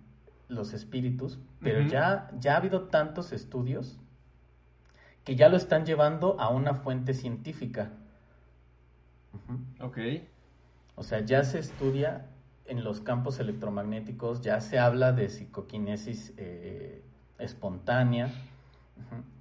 [0.49, 3.99] los espíritus, pero ya, ya ha habido tantos estudios
[5.25, 7.91] que ya lo están llevando a una fuente científica.
[9.35, 9.87] Ujú.
[9.87, 9.99] Ok.
[10.95, 12.27] O sea, ya se estudia
[12.65, 17.03] en los campos electromagnéticos, ya se habla de psicoquinesis eh,
[17.39, 18.31] espontánea.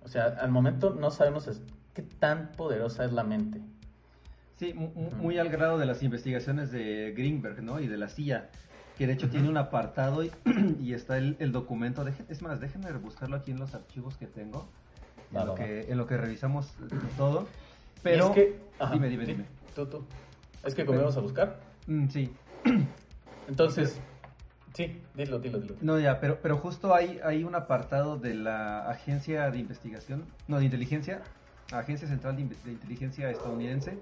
[0.04, 1.50] O sea, al momento no sabemos
[1.94, 3.62] qué tan poderosa es la mente.
[4.58, 7.80] Sí, muy al grado de las investigaciones de Greenberg, ¿no?
[7.82, 8.50] Y de la CIA,
[8.98, 10.32] que de hecho tiene un apartado y,
[10.80, 12.06] y está el, el documento.
[12.06, 14.70] Deje- es más, déjenme buscarlo aquí en los archivos que tengo,
[15.36, 15.66] Va, en, lo va, va.
[15.66, 16.74] que, en lo que revisamos
[17.18, 17.48] todo.
[18.02, 19.46] Pero, es que, ajá, dime, dime, sí, dime.
[19.76, 20.06] Tú, tú.
[20.64, 21.60] Es que como íbamos a buscar.
[21.88, 22.32] Mm, sí,
[23.48, 24.00] Entonces,
[24.74, 25.76] sí, dilo, dilo, dilo.
[25.82, 30.58] no ya, pero, pero justo hay, hay un apartado de la Agencia de Investigación, no,
[30.60, 31.22] de Inteligencia,
[31.72, 34.00] Agencia Central de, de Inteligencia estadounidense,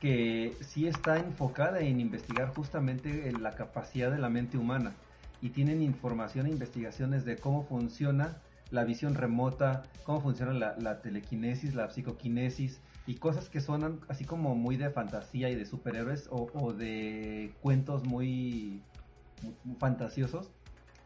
[0.00, 4.92] que sí está enfocada en investigar justamente en la capacidad de la mente humana
[5.40, 8.36] y tienen información e investigaciones de cómo funciona
[8.70, 14.24] la visión remota, cómo funciona la, la telequinesis, la psicoquinesis y cosas que suenan así
[14.24, 18.82] como muy de fantasía y de superhéroes o, o de cuentos muy,
[19.64, 20.50] muy fantasiosos,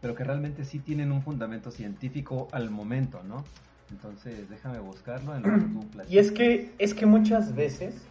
[0.00, 3.44] pero que realmente sí tienen un fundamento científico al momento, ¿no?
[3.90, 6.12] Entonces déjame buscarlo en lo que tú platicas.
[6.12, 8.06] Y es que, es que muchas veces,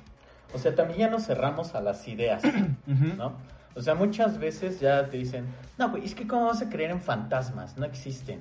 [0.53, 2.41] o sea, también ya nos cerramos a las ideas.
[3.17, 3.33] ¿no?
[3.75, 5.45] O sea, muchas veces ya te dicen,
[5.77, 8.39] no, güey, es que cómo vas a creer en fantasmas, no existen.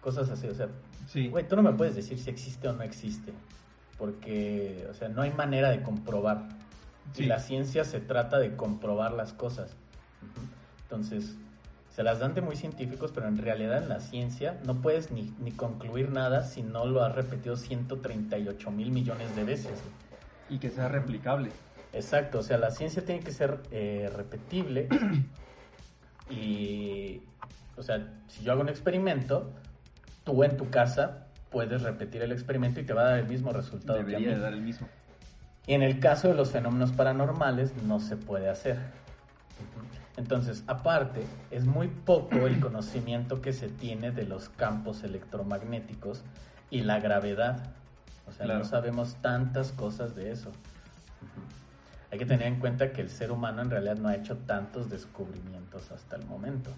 [0.00, 0.68] Cosas así, o sea,
[1.06, 1.28] Sí.
[1.28, 3.32] güey, tú no me puedes decir si existe o no existe,
[3.98, 6.48] porque, o sea, no hay manera de comprobar.
[7.16, 9.74] Y la ciencia se trata de comprobar las cosas.
[10.82, 11.36] Entonces,
[11.94, 15.34] se las dan de muy científicos, pero en realidad en la ciencia no puedes ni,
[15.40, 19.72] ni concluir nada si no lo has repetido 138 mil millones de veces.
[20.50, 21.50] Y que sea replicable.
[21.92, 24.88] Exacto, o sea, la ciencia tiene que ser eh, repetible
[26.30, 27.22] y,
[27.76, 29.52] o sea, si yo hago un experimento,
[30.24, 33.52] tú en tu casa puedes repetir el experimento y te va a dar el mismo
[33.52, 33.98] resultado.
[33.98, 34.86] Debería dar el mismo.
[35.66, 38.78] Y en el caso de los fenómenos paranormales no se puede hacer.
[40.16, 46.24] Entonces, aparte, es muy poco el conocimiento que se tiene de los campos electromagnéticos
[46.70, 47.72] y la gravedad.
[48.30, 50.50] O sea, no sabemos tantas cosas de eso.
[52.10, 54.88] Hay que tener en cuenta que el ser humano en realidad no ha hecho tantos
[54.88, 56.70] descubrimientos hasta el momento.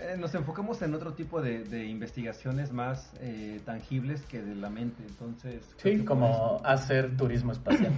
[0.00, 5.04] Eh, nos enfocamos en otro tipo de, investigaciones más eh, tangibles que de la mente,
[5.06, 5.74] entonces...
[5.76, 7.92] Sí, como hacer turismo espacial.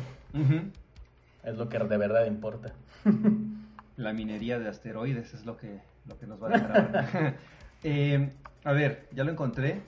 [1.42, 2.72] Es lo que de verdad importa.
[3.96, 7.36] la minería de asteroides es lo que, lo que nos va a dejar
[7.82, 8.30] eh,
[8.64, 9.80] a ver, ya lo encontré.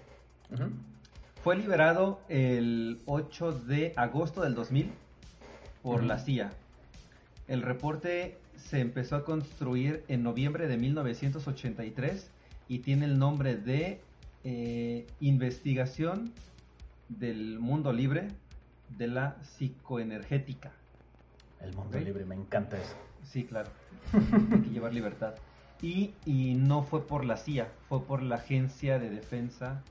[1.48, 4.92] Fue liberado el 8 de agosto del 2000
[5.82, 6.52] por la CIA.
[7.46, 12.30] El reporte se empezó a construir en noviembre de 1983
[12.68, 13.98] y tiene el nombre de
[14.44, 16.34] eh, Investigación
[17.08, 18.28] del Mundo Libre
[18.98, 20.72] de la Psicoenergética.
[21.62, 22.96] El mundo libre, me encanta eso.
[23.24, 23.70] Sí, claro.
[24.52, 25.32] Hay que llevar libertad.
[25.80, 29.82] Y, y, no fue por la CIA, fue por la Agencia de Defensa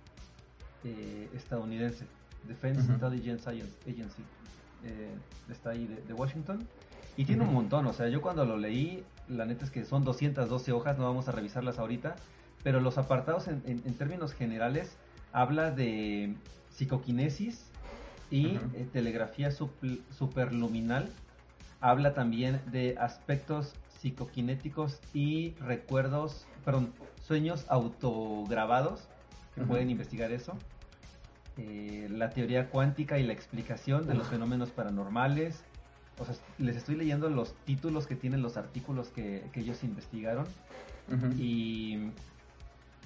[0.83, 2.05] eh, estadounidense,
[2.47, 4.23] Defense Intelligence Agency.
[4.83, 5.09] Eh,
[5.51, 6.67] está ahí de, Washington.
[7.15, 10.03] Y tiene un montón, o sea, yo cuando lo leí, la neta es que son
[10.03, 12.15] 212 hojas, no vamos a revisarlas ahorita,
[12.63, 14.95] pero los apartados en, términos generales
[15.33, 16.35] habla de
[16.69, 17.65] psicoquinesis
[18.29, 21.09] y eh, telegrafía superluminal,
[21.81, 26.93] habla también de aspectos psicoquinéticos y recuerdos, perdón,
[27.25, 29.07] sueños autograbados,
[29.57, 30.57] que pueden investigar eso.
[31.57, 35.63] Eh, la teoría cuántica y la explicación de los fenómenos paranormales.
[36.19, 40.45] O sea, les estoy leyendo los títulos que tienen los artículos que, ellos investigaron.
[41.37, 42.11] y,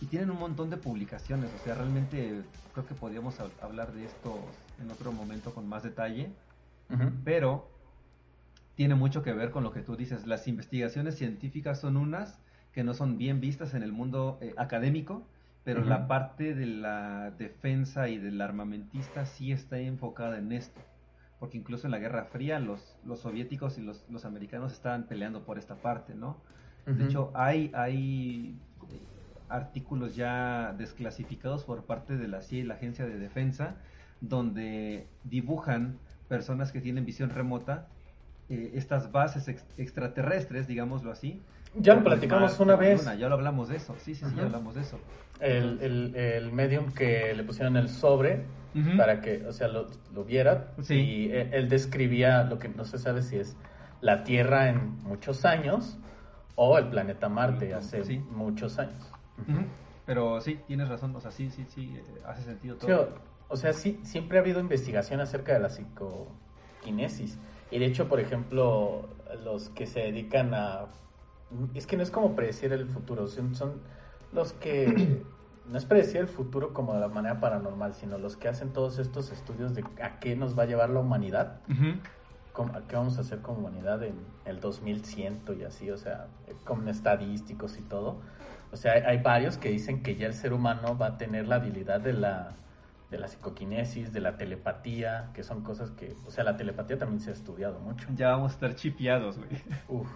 [0.09, 1.49] tienen un montón de publicaciones.
[1.61, 2.41] O sea, realmente
[2.73, 4.39] creo que podríamos hablar de esto
[4.81, 6.31] en otro momento con más detalle.
[7.23, 7.69] Pero
[8.75, 10.27] tiene mucho que ver con lo que tú dices.
[10.27, 12.39] Las investigaciones científicas son unas
[12.73, 15.23] que no son bien vistas en el mundo eh, académico
[15.63, 20.81] pero la parte de la defensa y del armamentista sí está enfocada en esto.
[21.39, 25.43] Porque incluso en la Guerra Fría los, los soviéticos y los, los americanos estaban peleando
[25.43, 26.37] por esta parte, ¿no?
[26.85, 28.55] De hecho, hay, hay
[28.89, 28.99] eh,
[29.49, 33.75] artículos ya desclasificados por parte de la CIA y la Agencia de Defensa
[34.21, 35.97] donde dibujan
[36.29, 37.87] personas que tienen visión remota
[38.49, 39.47] eh, estas bases
[39.77, 41.41] extraterrestres, digámoslo así.
[41.75, 43.05] Ya lo platicamos una vez.
[43.17, 44.99] ya lo hablamos de eso, sí, sí, sí, ya hablamos de eso
[45.41, 48.45] el, el, medium que le pusieron el sobre
[48.95, 50.73] para que, o sea, lo, lo viera.
[50.89, 53.57] Y él, describía lo que no se sabe si es
[53.99, 55.97] la Tierra en muchos años
[56.55, 59.11] o el planeta Marte hace muchos años.
[60.05, 63.09] Pero sí, tienes razón, o sea, sí, sí, sí, eh, hace sentido todo.
[63.47, 67.39] o sea, sí, siempre ha habido investigación acerca de la psicoquinesis.
[67.71, 69.09] Y de hecho, por ejemplo,
[69.43, 70.87] los que se dedican a...
[71.73, 73.73] Es que no es como predecir el futuro, son, son
[74.31, 75.23] los que
[75.69, 78.99] no es predecir el futuro como de la manera paranormal, sino los que hacen todos
[78.99, 81.61] estos estudios de a qué nos va a llevar la humanidad,
[82.73, 86.27] a qué vamos a hacer como humanidad en el 2100 y así, o sea,
[86.65, 88.17] con estadísticos y todo.
[88.71, 91.55] O sea, hay, varios que dicen que ya el ser humano va a tener la
[91.55, 92.53] habilidad de la,
[93.09, 97.19] de la psicoquinesis, de la telepatía, que son cosas que, o sea, la telepatía también
[97.19, 98.07] se ha estudiado mucho.
[98.15, 99.49] Ya vamos a estar chipeados, güey.
[99.89, 100.07] Uf.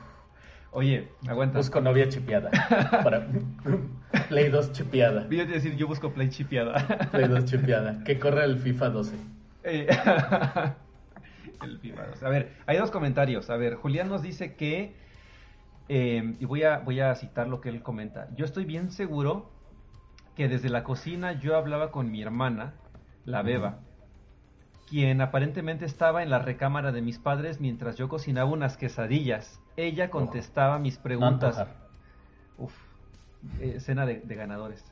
[0.76, 1.58] Oye, aguanta.
[1.58, 2.52] Busco novia chipeada.
[3.02, 3.28] Para
[4.28, 5.24] Play 2 chipeada.
[5.26, 6.86] Voy a decir, yo busco Play chipeada.
[7.12, 8.04] Play 2 chipeada.
[8.04, 9.16] Que corre el FIFA 12.
[9.64, 9.88] Eh,
[11.64, 12.26] el FIFA 12.
[12.26, 13.50] A ver, hay dos comentarios.
[13.50, 14.94] A ver, Julián nos dice que.
[15.88, 18.28] Eh, y voy a, voy a citar lo que él comenta.
[18.36, 19.54] Yo estoy bien seguro
[20.36, 22.74] que desde la cocina yo hablaba con mi hermana,
[23.24, 23.80] la beba,
[24.88, 29.60] quien aparentemente estaba en la recámara de mis padres mientras yo cocinaba unas quesadillas.
[29.78, 31.68] Ella contestaba mis preguntas.
[32.58, 32.74] Uf,
[33.60, 34.86] escena de, ganadores.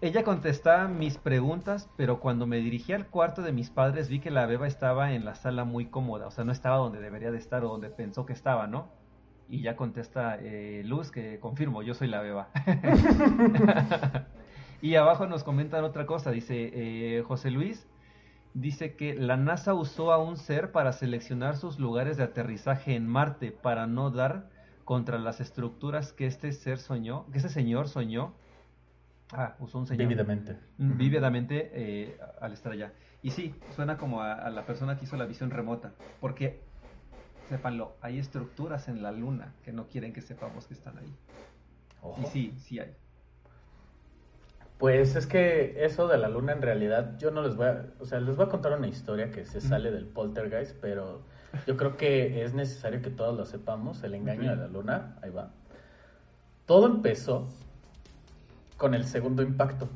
[0.00, 4.30] Ella contestaba mis preguntas, pero cuando me dirigí al cuarto de mis padres vi que
[4.30, 7.38] la beba estaba en la sala muy cómoda, o sea, no estaba donde debería de
[7.38, 8.88] estar o donde pensó que estaba, ¿no?
[9.48, 12.48] Y ya contesta eh, Luz que confirmo, yo soy la beba.
[14.82, 17.86] y abajo nos comentan otra cosa, dice eh, José Luis,
[18.54, 23.06] dice que la NASA usó a un ser para seleccionar sus lugares de aterrizaje en
[23.06, 24.48] Marte para no dar
[24.84, 28.34] contra las estructuras que este ser soñó, que ese señor soñó.
[29.32, 30.06] Ah, usó un señor.
[30.06, 30.58] Vívidamente.
[30.78, 32.92] Mm, Vívidamente eh, al estar allá.
[33.22, 35.92] Y sí, suena como a, a la persona que hizo la visión remota.
[36.20, 36.60] Porque,
[37.48, 41.14] sépanlo, hay estructuras en la luna que no quieren que sepamos que están ahí.
[42.02, 42.20] Ojo.
[42.20, 42.94] Y sí, sí hay.
[44.82, 48.04] Pues es que eso de la luna en realidad yo no les voy a, o
[48.04, 51.22] sea, les voy a contar una historia que se sale del poltergeist, pero
[51.68, 55.30] yo creo que es necesario que todos lo sepamos, el engaño de la luna, ahí
[55.30, 55.52] va.
[56.66, 57.46] Todo empezó
[58.76, 59.88] con el segundo impacto.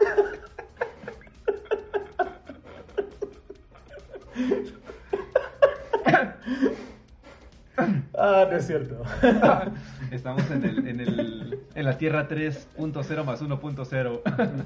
[8.18, 9.00] ah, no es cierto.
[10.10, 14.20] Estamos en, el, en, el, en la Tierra 3.0 más 1.0.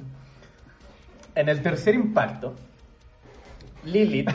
[1.36, 2.54] En el tercer impacto,
[3.84, 4.30] Lilith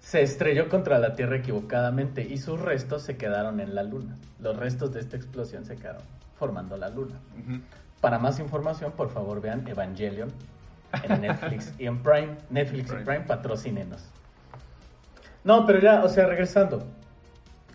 [0.00, 4.16] se estrelló contra la Tierra equivocadamente y sus restos se quedaron en la Luna.
[4.40, 6.02] Los restos de esta explosión se quedaron
[6.36, 7.20] formando la Luna.
[8.00, 10.32] Para más información, por favor, vean Evangelion
[11.04, 12.36] en Netflix y en Prime.
[12.50, 13.04] Netflix y Prime.
[13.04, 14.02] Prime patrocínenos.
[15.44, 16.84] No, pero ya, o sea, regresando.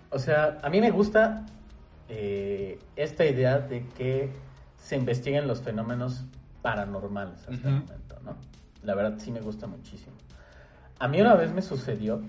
[0.09, 1.45] O sea, a mí me gusta
[2.09, 4.33] eh, esta idea de que
[4.77, 6.25] se investiguen los fenómenos
[6.61, 7.85] paranormales hasta el Ujú.
[7.85, 8.35] momento, ¿no?
[8.83, 10.15] La verdad sí me gusta muchísimo.
[10.99, 12.21] A mí una vez me sucedió,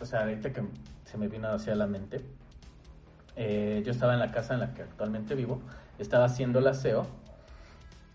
[0.00, 0.62] o sea, ahorita que
[1.04, 2.24] se me vino hacia la mente,
[3.36, 5.60] eh, yo estaba en la casa en la que actualmente vivo,
[5.98, 7.06] estaba haciendo el aseo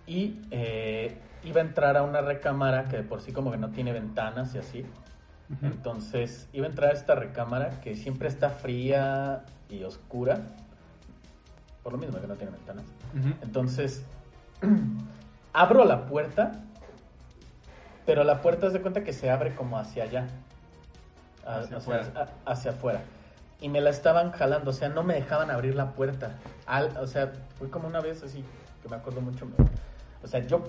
[0.05, 3.69] y eh, iba a entrar a una recámara que de por sí como que no
[3.69, 4.85] tiene ventanas y así.
[5.61, 10.41] Entonces iba a entrar a esta recámara que siempre está fría y oscura,
[11.87, 12.83] por lo mismo que no tiene ventanas.
[13.41, 14.03] Entonces,
[15.53, 16.51] abro la puerta,
[18.05, 20.27] pero la puerta se cuenta que se abre como hacia allá.
[21.45, 22.29] A- Hacia afuera.
[22.45, 22.99] a- hacia afuera.
[23.61, 26.35] Y me la estaban jalando, o sea, no me dejaban abrir la puerta.
[26.65, 28.43] Al- o sea, fue como una vez así,
[28.83, 29.47] que me acuerdo mucho.
[30.21, 30.63] O sea, yo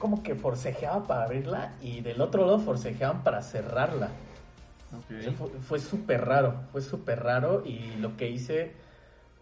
[0.00, 4.08] como que forcejeaba para abrirla y del otro lado forcejeaban para cerrarla.
[4.98, 8.74] O sea, fue fue súper raro, fue súper raro y lo que hice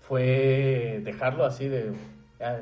[0.09, 1.93] fue dejarlo así de,
[2.41, 2.61] "Ya,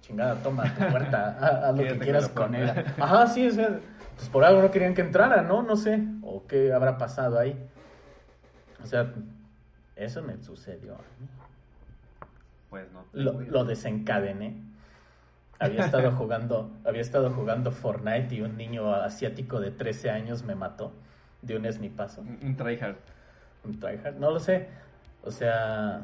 [0.00, 1.36] chingada, toma tu puerta,
[1.68, 2.80] haz, lo que quieras con puerta".
[2.80, 2.94] ella.
[2.98, 3.78] Ajá, sí, o sea,
[4.16, 5.62] pues por algo no querían que entrara, ¿no?
[5.62, 7.54] No sé, o qué habrá pasado ahí.
[8.82, 9.12] O sea,
[9.94, 10.94] eso me sucedió.
[10.94, 11.28] a mí.
[12.70, 13.04] Pues no.
[13.12, 14.56] Lo, lo desencadené.
[15.58, 20.54] Había estado jugando, había estado jugando Fortnite y un niño asiático de 13 años me
[20.54, 20.92] mató
[21.42, 22.22] de un esnipazo.
[22.22, 22.96] Un tryhard.
[23.64, 24.68] Un tryhard, no lo sé.
[25.22, 26.00] O sea.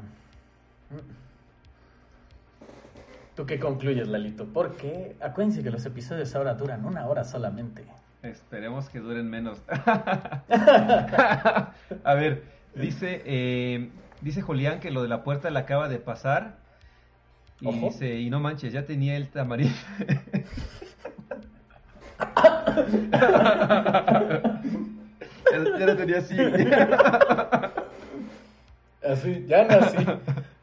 [3.35, 4.47] ¿Tú qué concluyes, Lalito?
[4.47, 7.85] Porque acuérdense que los episodios ahora duran una hora solamente.
[8.23, 9.63] Esperemos que duren menos.
[10.49, 13.91] A ver, dice, eh,
[14.23, 16.57] dice Julián que lo de la puerta le acaba de pasar.
[17.61, 17.89] Y Ojo.
[17.89, 19.73] dice, y no manches, ya tenía el tamariz.
[25.53, 26.37] ya, ya lo tenía así.
[29.03, 29.97] Así, ya nací.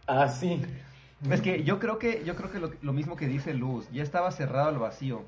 [0.07, 0.61] Así.
[1.29, 4.03] Es que yo creo que, yo creo que lo, lo mismo que dice Luz, ya
[4.03, 5.23] estaba cerrado al vacío.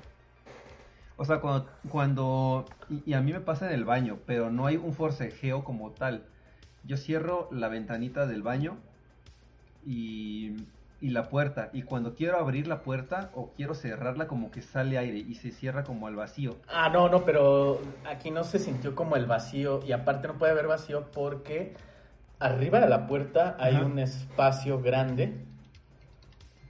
[1.16, 4.66] O sea, cuando, cuando y, y a mí me pasa en el baño, pero no
[4.66, 6.24] hay un forcejeo como tal.
[6.84, 8.76] Yo cierro la ventanita del baño
[9.86, 10.52] y,
[11.00, 14.98] y la puerta, y cuando quiero abrir la puerta o quiero cerrarla como que sale
[14.98, 16.56] aire y se cierra como al vacío.
[16.68, 20.52] Ah, no, no, pero aquí no se sintió como el vacío y aparte no puede
[20.52, 21.74] haber vacío porque
[22.38, 23.84] arriba de la puerta hay Ajá.
[23.86, 25.32] un espacio grande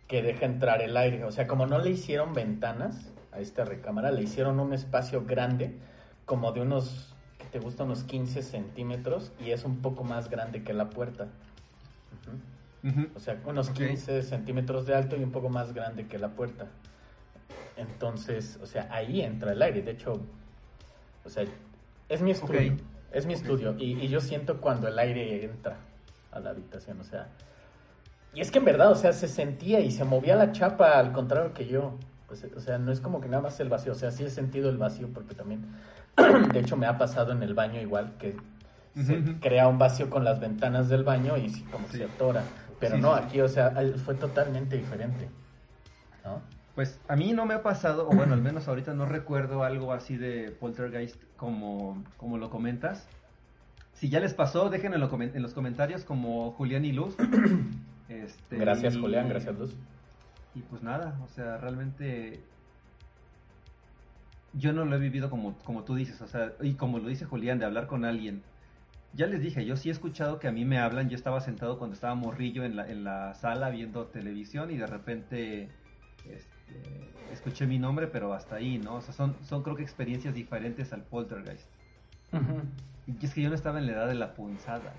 [0.08, 1.24] que deja entrar el aire.
[1.24, 5.76] O sea, como no le hicieron ventanas a esta recámara, le hicieron un espacio grande
[6.24, 7.84] como de unos, que te gusta?
[7.84, 11.26] Unos 15 centímetros y es un poco más grande que la puerta.
[13.16, 13.76] O sea, unos Ok.
[13.78, 16.66] 15 centímetros de alto y un poco más grande que la puerta.
[17.76, 19.82] Entonces, o sea, ahí entra el aire.
[19.82, 20.20] De hecho,
[21.24, 21.44] o sea,
[22.08, 22.76] es mi estudio.
[23.12, 23.74] Es mi estudio.
[23.78, 25.76] Y, y yo siento cuando el aire entra
[26.32, 27.00] a la habitación.
[27.00, 27.28] O sea,
[28.34, 31.12] y es que en verdad, o sea, se sentía y se movía la chapa al
[31.12, 31.98] contrario que yo.
[32.28, 33.92] Pues, o sea, no es como que nada más el vacío.
[33.92, 35.64] O sea, sí he sentido el vacío porque también,
[36.52, 38.36] de hecho, me ha pasado en el baño igual que
[38.96, 41.98] se crea un vacío con las ventanas del baño y como Sí.
[41.98, 42.42] se atora.
[42.80, 43.22] Pero Sí, no, sí.
[43.24, 43.72] aquí, o sea,
[44.04, 45.28] fue totalmente diferente.
[46.24, 46.40] ¿No?
[46.76, 49.92] Pues a mí no me ha pasado, o bueno, al menos ahorita no recuerdo algo
[49.92, 53.08] así de poltergeist como, como lo comentas.
[53.94, 57.16] Si ya les pasó, déjenlo en, lo comen- en los comentarios como Julián y Luz.
[58.08, 59.74] Este, Gracias, y- Julián, gracias, Luz.
[60.54, 62.38] Y pues nada, o sea, realmente
[64.52, 67.24] yo no lo he vivido como, como tú dices, o sea, y como lo dice
[67.24, 68.42] Julián, de hablar con alguien.
[69.14, 71.78] Ya les dije, yo sí he escuchado que a mí me hablan, yo estaba sentado
[71.78, 75.68] cuando estaba morrillo en la, en la sala viendo televisión y de repente
[76.66, 78.96] este, escuché mi nombre, pero hasta ahí, ¿no?
[78.96, 81.68] O sea, son, son creo que experiencias diferentes al poltergeist.
[83.06, 84.92] Y es que yo no estaba en la edad de la punzada.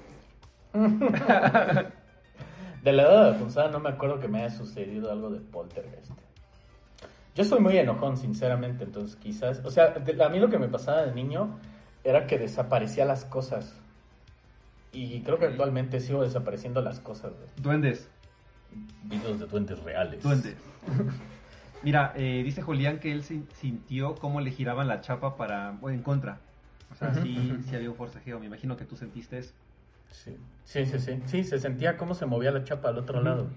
[0.73, 1.91] de
[2.93, 6.11] la edad de la punzada no me acuerdo que me haya sucedido algo de poltergeist.
[7.35, 11.03] Yo soy muy enojón, sinceramente, entonces quizás, o sea, a mí lo que me pasaba
[11.03, 11.59] de niño
[12.03, 13.75] era que desaparecía las cosas.
[14.91, 17.33] Y creo que actualmente sigo desapareciendo las cosas.
[17.57, 18.09] Duendes.
[19.03, 20.23] Videos de duendes reales.
[20.23, 20.55] Duendes.
[21.83, 26.01] Mira, eh, dice Julián que él sintió cómo le giraban la chapa para, o en
[26.01, 26.39] contra.
[26.91, 28.39] O sea, sí, sí había un forcejeo.
[28.39, 29.53] Me imagino que tú sentiste eso.
[30.09, 31.21] Sí, sí, sí, sí.
[31.25, 33.49] Sí, se sentía cómo se movía la chapa al otro lado.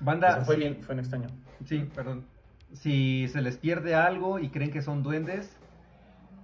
[0.00, 0.42] Banda.
[0.44, 1.28] fue bien, fue en extraño.
[1.64, 2.24] Sí, perdón
[2.72, 5.56] si se les pierde algo y creen que son duendes,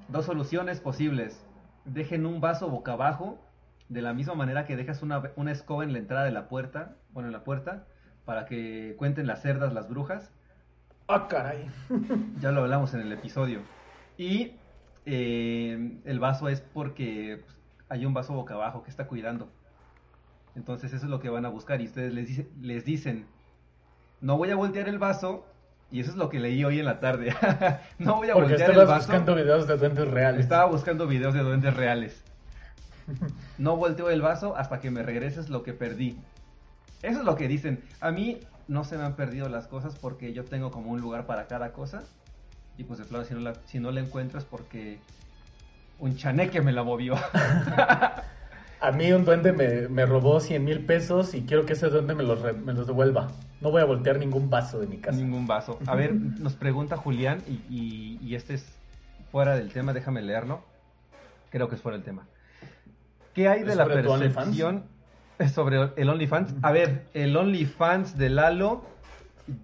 [0.09, 1.45] dos soluciones posibles.
[1.85, 3.39] Dejen un vaso boca abajo,
[3.89, 7.29] de la misma manera que dejas una, escoba en la entrada de la puerta, bueno,
[7.29, 7.87] en la puerta,
[8.25, 10.33] para que cuenten las cerdas, las brujas.
[11.09, 11.67] Ah, caray.
[12.41, 13.61] ya lo hablamos en el episodio.
[14.17, 14.53] Y
[15.07, 17.57] eh, el vaso es porque pues,
[17.89, 19.49] hay un vaso boca abajo que está cuidando.
[20.55, 23.27] Entonces eso es lo que van a buscar y ustedes les, les dicen,
[24.21, 25.45] no voy a voltear el vaso
[25.91, 27.35] y eso es lo que leí hoy en la tarde.
[27.99, 28.95] no voy a Porque voltear el vaso.
[28.97, 30.41] buscando videos de duendes reales.
[30.41, 32.25] Estaba buscando videos de duendes reales.
[33.59, 36.19] no volteo el vaso hasta que me regreses lo que perdí.
[37.03, 37.83] Eso es lo que dicen.
[38.01, 41.27] A mí no se me han perdido las cosas porque yo tengo como un lugar
[41.27, 42.03] para cada cosa.
[42.77, 44.99] Y pues de claro, si no la, si no la encuentro es porque
[45.99, 47.17] un chaneque me la movió.
[48.81, 52.15] a mí un duende me, me, robó 100 mil pesos y quiero que ese duende
[52.15, 53.29] me los, me los devuelva.
[53.61, 55.17] No voy a voltear ningún vaso de mi casa.
[55.17, 55.79] Ningún vaso.
[55.87, 58.67] A ver, nos pregunta Julián, y, y, este es
[59.31, 60.63] fuera del tema, déjame leerlo.
[61.51, 62.27] Creo que es fuera del tema.
[63.33, 64.85] ¿Qué hay de la percepción
[65.53, 66.55] sobre el OnlyFans?
[66.63, 68.85] A ver, el OnlyFans de Lalo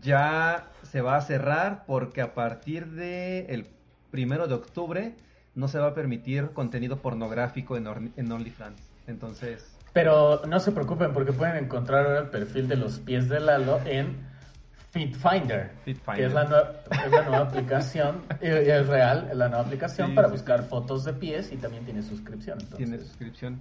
[0.03, 3.67] ya se va a cerrar porque a partir del el
[4.11, 5.15] primero de octubre
[5.55, 8.81] no se va a permitir contenido pornográfico en, en OnlyFans.
[9.07, 13.41] Entonces, pero no se preocupen porque pueden encontrar ahora el perfil de los pies de
[13.41, 14.29] Lalo en
[14.93, 21.05] FitFinder, que es la, nueva, aplicación, es real, es la nueva aplicación para buscar fotos
[21.05, 22.59] de pies y también tiene suscripción.
[22.77, 23.61] Tiene suscripción.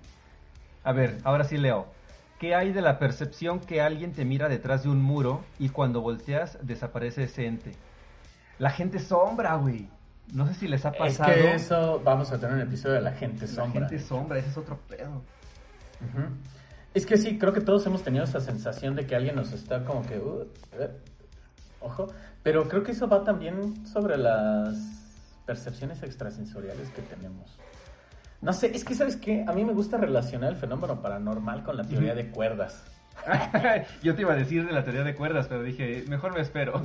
[0.84, 1.88] A ver, ahora sí leo.
[2.40, 6.02] ¿Qué hay de la percepción que alguien te mira detrás de un muro y cuando
[6.02, 7.74] volteas desaparece ese ente?
[8.60, 9.90] La gente sombra, güey.
[10.34, 11.32] No sé si les ha pasado.
[11.32, 13.82] Es que eso, vamos a tener un episodio de la gente sombra.
[13.82, 15.22] La gente sombra, ese es otro pedo.
[16.94, 19.84] Es que sí, creo que todos hemos tenido esa sensación de que alguien nos está
[19.84, 20.18] como que...
[20.18, 20.92] Uh, eh,
[21.82, 22.08] ojo,
[22.42, 24.78] pero creo que eso va también sobre las
[25.46, 27.58] percepciones extrasensoriales que tenemos.
[28.42, 31.78] No sé, es que sabes qué, a mí me gusta relacionar el fenómeno paranormal con
[31.78, 32.84] la teoría de cuerdas.
[34.02, 36.82] Yo te iba a decir de la teoría de cuerdas, pero dije, mejor me espero.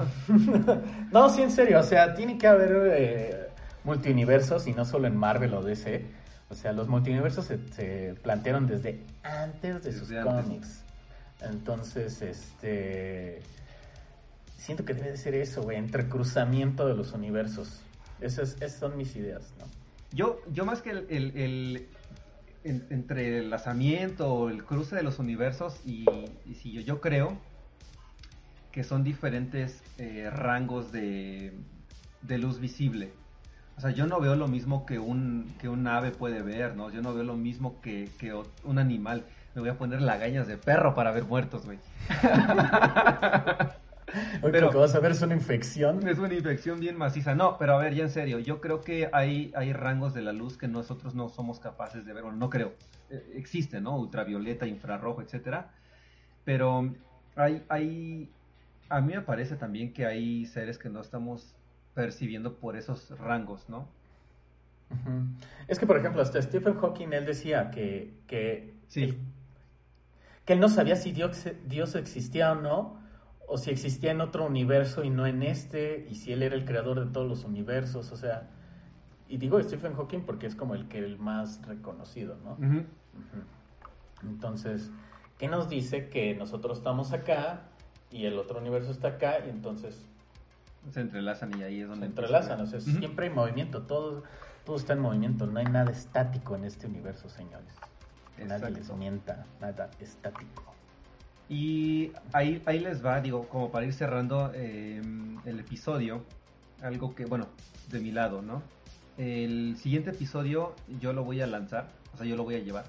[1.13, 3.49] no, sí, en serio, o sea, tiene que haber eh,
[3.85, 6.25] multiuniversos y no solo en Marvel o DC
[6.55, 10.83] o sea, los multiversos se, plantearon desde antes de sus cómics.
[11.41, 13.43] Entonces, este.
[14.57, 17.81] Siento que debe de ser eso, güey, entrecruzamiento de los universos.
[18.21, 19.65] Esas, son mis ideas, ¿no?
[20.15, 21.89] Yo, yo más que el, el,
[22.65, 26.07] entrelazamiento o el cruce de los universos, y,
[26.55, 27.37] si yo, yo creo
[28.73, 31.53] que son diferentes eh, rangos de,
[32.23, 33.13] de luz visible.
[33.77, 36.91] O sea, yo no veo lo mismo que un, que un ave puede ver, ¿no?
[36.91, 38.09] Yo no veo lo mismo que,
[38.63, 39.25] un animal.
[39.55, 41.79] Me voy a poner lagañas de perro para ver muertos, güey.
[44.43, 46.07] pero que vas a ver es una infección.
[46.09, 47.35] Es una infección bien maciza.
[47.35, 50.33] No, pero a ver, ya en serio, yo creo que hay, hay rangos de la
[50.33, 52.23] luz que nosotros no somos capaces de ver.
[52.23, 52.75] Bueno, no creo.
[53.11, 53.97] Eh, existe, ¿no?
[53.97, 55.71] Ultravioleta, infrarrojo, etcétera.
[56.45, 56.95] Pero
[57.37, 58.31] hay, hay.
[58.89, 61.55] A mí me parece también que hay seres que no estamos
[61.95, 63.89] percibiendo por esos rangos, ¿no?
[65.67, 69.19] Es que, por ejemplo, hasta Stephen Hawking, él decía que, que, él,
[70.45, 73.01] que él no sabía si Dios, Dios existía o no,
[73.47, 76.65] o si existía en otro universo y no en este, y si él era el
[76.65, 78.49] creador de todos los universos, o sea,
[79.29, 82.57] y digo Stephen Hawking porque es como el que el más reconocido, ¿no?
[84.23, 84.91] Entonces,
[85.39, 87.63] ¿qué nos dice que nosotros estamos acá
[88.11, 90.07] y el otro universo está acá y entonces
[90.91, 92.07] se entrelazan y ahí es donde...
[92.07, 94.23] Se entrelazan, o sea, siempre hay movimiento, todo,
[94.65, 97.73] todo está en movimiento, no hay nada estático en este universo, señores.
[98.47, 100.74] Nadie les mienta, nada estático.
[101.49, 106.25] Y ahí, ahí les va, digo, como para ir cerrando em, el episodio,
[106.83, 107.47] algo que, bueno,
[107.91, 108.63] de mi lado, ¿no?
[109.17, 112.87] el siguiente episodio yo lo voy a lanzar, o sea, yo lo voy a llevar.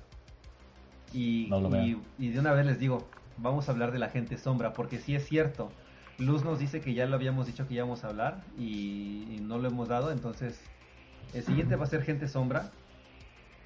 [1.14, 4.38] Y, No y, y de una vez les digo, vamos a hablar de la gente
[4.38, 5.70] sombra, porque sí es cierto.
[6.18, 9.60] Luz nos dice que ya lo habíamos dicho que íbamos a hablar y, y no
[9.60, 10.60] lo hemos dado, entonces
[11.34, 12.72] el siguiente va a ser gente sombra.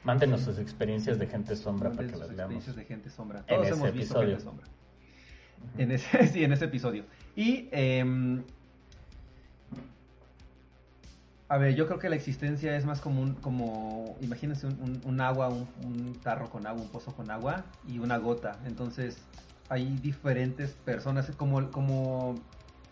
[0.04, 2.32] Mándenos sus experiencias de gente sombra para que las veamos.
[2.32, 3.40] experiencias de gente sombra.
[3.40, 4.30] En Todos ese hemos visto episodio.
[4.30, 4.68] gente sombra.
[5.78, 7.04] En ese, sí, en ese episodio.
[7.36, 8.44] Y, em,
[11.48, 15.02] a ver, yo creo que la existencia es más como un, como, imagínense un, un-
[15.04, 18.60] un agua, un, un tarro con agua, un pozo con agua y una gota.
[18.68, 19.18] Entonces,
[19.68, 22.40] hay diferentes personas, como, como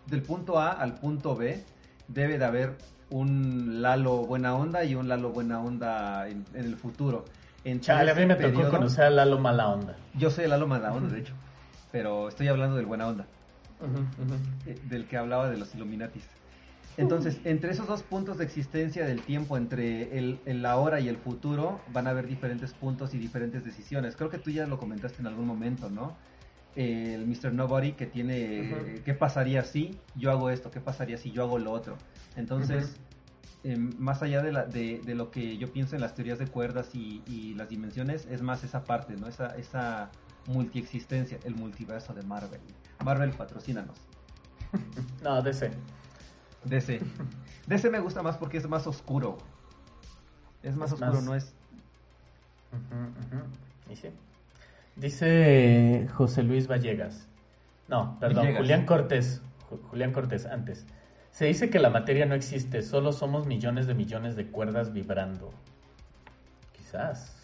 [0.08, 1.64] del punto A al punto B,
[2.08, 2.72] debe de haber
[3.12, 7.26] un Lalo buena onda y un Lalo buena onda en, en el futuro.
[7.64, 9.96] Entre Chale, a mí me tocó conocer a Lalo Mala Onda.
[10.18, 11.34] yo soy el Lalo mala onda, de hecho.
[11.98, 13.26] Pero estoy hablando del buena onda,
[13.82, 14.36] Ujú, ujú.
[14.68, 16.24] eh, del que hablaba de los Illuminatis.
[16.96, 21.18] Entonces, entre esos dos puntos de existencia del tiempo, entre el, el ahora y el
[21.18, 24.16] futuro, van a haber diferentes puntos y diferentes decisiones.
[24.16, 26.18] Creo que tú ya lo comentaste en algún momento, ¿no?
[26.76, 27.52] El Mr.
[27.54, 29.04] Nobody que tiene, Ujú.
[29.04, 30.70] ¿qué pasaría si yo hago esto?
[30.70, 31.98] ¿Qué pasaría si yo hago lo otro?
[32.36, 32.96] Entonces,
[33.64, 36.46] em, más allá de, la- de- de lo que yo pienso en las teorías de
[36.48, 39.28] cuerdas y, y las dimensiones, es más esa parte, ¿no?
[39.28, 40.12] Esa, esa
[40.48, 42.60] multiexistencia, el multiverso de Marvel.
[43.04, 43.98] Marvel, patrocínanos.
[45.24, 45.72] No, DC.
[46.66, 47.02] DC.
[47.68, 49.38] DC me gusta más porque es más oscuro.
[50.64, 51.54] Es más Es oscuro, más- no es...
[53.90, 54.10] Y sí.
[54.96, 57.28] Dice José Luis Vallegas.
[57.88, 58.62] No, perdón, Villegas.
[58.62, 59.42] Julián Cortés.
[59.70, 60.86] Ju- Julián Cortés, antes.
[61.32, 65.52] Se dice que la materia no existe, solo somos millones de millones de cuerdas vibrando.
[66.76, 67.36] Quizás,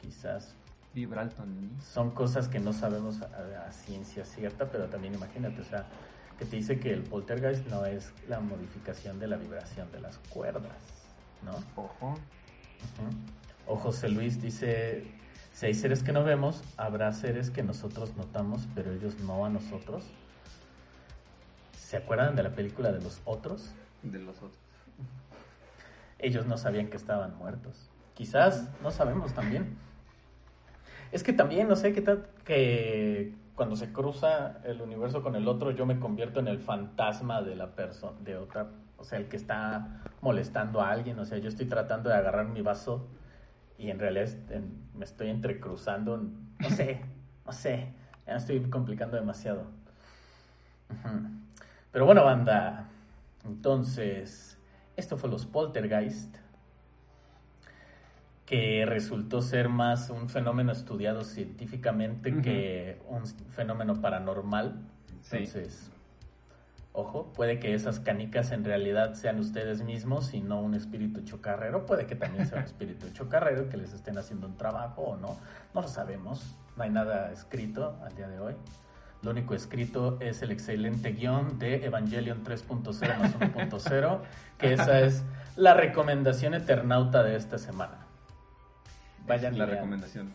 [0.00, 0.54] quizás.
[0.94, 1.70] Vibralton.
[1.80, 5.86] Son cosas que no sabemos a, a ciencia cierta, pero también imagínate, o sea,
[6.38, 10.18] que te dice que el poltergeist no es la modificación de la vibración de las
[10.30, 10.78] cuerdas,
[11.44, 11.52] ¿no?
[11.76, 12.14] Ojo.
[13.66, 15.04] O José Luis dice,
[15.52, 19.50] si hay seres que no vemos, habrá seres que nosotros notamos, pero ellos no a
[19.50, 20.04] nosotros.
[21.76, 23.72] ¿Se acuerdan de la película de los otros?
[24.02, 24.58] De los otros.
[26.18, 27.90] Ellos no sabían que estaban muertos.
[28.14, 29.76] Quizás, no sabemos también.
[31.12, 35.48] Es que también, no sé qué tal que cuando se cruza el universo con el
[35.48, 39.28] otro, yo me convierto en el fantasma de la persona, de otra, o sea, el
[39.28, 41.18] que está molestando a alguien.
[41.18, 43.08] O sea, yo estoy tratando de agarrar mi vaso
[43.76, 44.28] y en realidad
[44.94, 46.16] me estoy entrecruzando.
[46.16, 47.00] No sé,
[47.44, 47.92] no sé,
[48.26, 49.64] ya me estoy complicando demasiado.
[51.92, 52.88] Pero bueno, banda,
[53.44, 54.58] entonces,
[54.96, 56.36] esto fue los Poltergeist,
[58.50, 62.42] que resultó ser más un fenómeno estudiado científicamente Ujú.
[62.42, 64.74] que un fenómeno paranormal.
[65.22, 65.36] Sí.
[65.36, 65.92] Entonces,
[66.92, 71.86] ojo, puede que esas canicas en realidad sean ustedes mismos y no un espíritu chocarrero.
[71.86, 75.36] Puede que también sea un espíritu chocarrero que les estén haciendo un trabajo o no.
[75.72, 76.56] No lo sabemos.
[76.76, 78.54] No hay nada escrito al día de hoy.
[79.22, 84.20] Lo único escrito es el excelente guion de Evangelion 3.0 más 1.0,
[84.58, 85.22] que esa es
[85.54, 88.09] la recomendación eternauta de esta semana.
[89.26, 90.32] Vayan es la recomendación.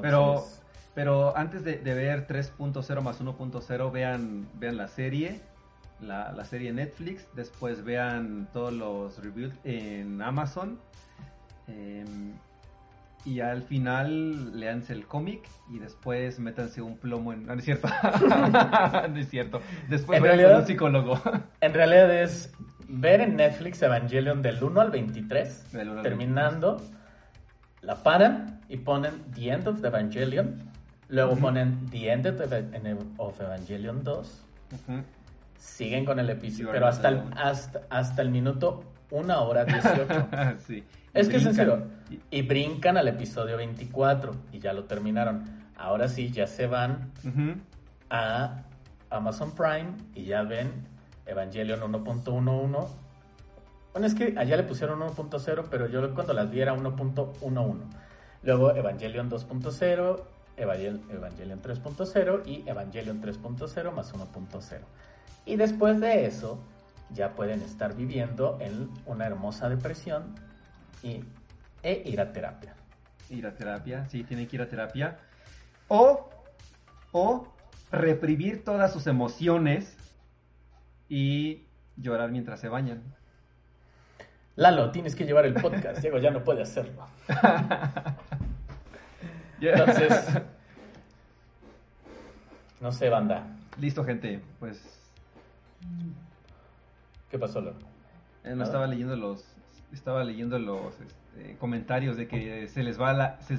[0.00, 0.62] Pero, Entonces,
[0.94, 5.40] pero antes de, de ver 3.0 más 1.0, vean, vean la serie,
[6.00, 10.78] la, la serie Netflix, después vean todos los reviews en Amazon.
[11.68, 12.32] em,
[13.24, 17.44] y al final leanse el cómic y después métanse un plomo en...
[17.44, 17.88] No, no es cierto.
[19.10, 19.60] no es cierto.
[19.88, 21.20] Después En realidad- con un psicólogo.
[21.60, 22.52] En realidad es
[22.88, 26.82] ver en Netflix Evangelion del 1 al 23, Del 1 al terminando,
[27.82, 30.56] la paran y ponen The End of the Evangelion,
[31.08, 31.40] luego Ujú.
[31.42, 32.40] ponen The End of,
[33.18, 35.02] of Evangelion 2, Ujú.
[35.58, 40.28] siguen con el episodio, pero hasta el, hasta, hasta el minuto 1 hora 18.
[40.66, 40.84] sí.
[41.14, 41.84] Es que es serio.
[42.30, 45.44] Y brincan al episodio 24 y ya lo terminaron.
[45.76, 47.54] Ahora sí, ya se van Ujú.
[48.10, 48.62] a
[49.10, 50.70] Amazon Prime y ya ven
[51.26, 52.88] Evangelion 1.11.
[53.92, 57.76] Bueno, es que allá le pusieron 1.0, pero yo cuando las vi era 1.11.
[58.42, 60.20] Luego Evangelion 2.0,
[60.56, 64.80] Evangel- Evangelion 3.0 y Evangelion 3.0 más 1.0.
[65.44, 66.58] Y después de eso,
[67.10, 70.34] ya pueden estar viviendo en una hermosa depresión
[71.02, 71.24] y,
[71.82, 72.74] e ir a terapia.
[73.30, 75.18] Ir a terapia, sí, tienen que ir a terapia.
[75.88, 76.28] O,
[77.12, 77.46] o
[77.90, 79.96] reprimir todas sus emociones
[81.08, 83.02] y llorar mientras se bañan.
[84.56, 86.00] Lalo, tienes que llevar el podcast.
[86.00, 87.06] Diego ya no puede hacerlo.
[89.60, 90.28] Entonces,
[92.80, 93.46] no sé, banda.
[93.78, 94.40] Listo, gente.
[94.58, 94.96] Pues
[97.30, 97.76] ¿Qué pasó, Lalo?
[98.44, 99.44] Eh, no estaba leyendo los
[99.92, 103.58] estaba leyendo los este, comentarios de que se les va la se,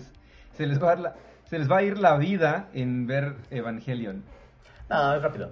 [0.54, 4.24] se les va la, se les va a ir la vida en ver Evangelion.
[4.90, 5.52] No, es rápido.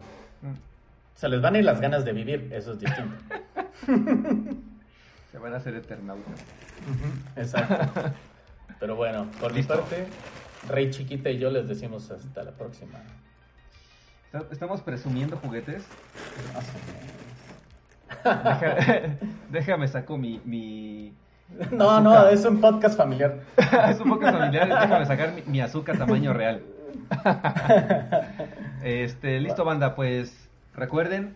[1.15, 3.15] Se les van a ir las ganas de vivir, eso es distinto.
[5.31, 6.43] Se van a hacer eternautas.
[7.35, 8.11] Exacto.
[8.79, 10.07] Pero bueno, por mi parte,
[10.67, 12.99] Rey Chiquita y yo les decimos hasta la próxima.
[14.51, 15.85] Estamos presumiendo juguetes.
[18.23, 19.17] Deja-
[19.49, 21.13] déjame saco mi, mi...
[21.71, 23.39] No, no, es un podcast familiar.
[23.89, 26.61] es un poco familiar, déjame sacar mi, mi azúcar tamaño real.
[28.83, 30.44] este, listo banda, pues
[30.75, 31.35] recuerden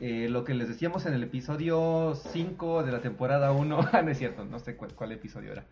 [0.00, 3.88] eh, lo que les decíamos en el episodio 5 de la temporada 1.
[3.92, 5.64] Ah, no es cierto, no sé cuál, cuál episodio era.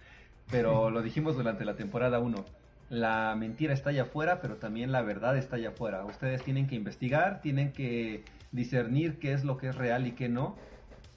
[0.51, 2.45] Pero lo dijimos durante la temporada 1.
[2.91, 6.05] La mentira está allá afuera, pero también la verdad está allá afuera.
[6.05, 10.29] Ustedes tienen que investigar, tienen que discernir qué es lo que es real y qué
[10.29, 10.57] no.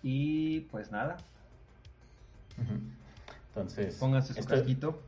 [0.04, 1.18] Y pues nada.
[3.50, 5.02] Entonces, pónganse su este, casquito.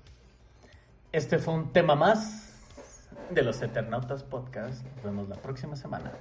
[1.12, 2.54] este fue un tema más
[3.32, 4.86] de los Eternautas Podcast.
[4.96, 6.12] Nos vemos la próxima semana.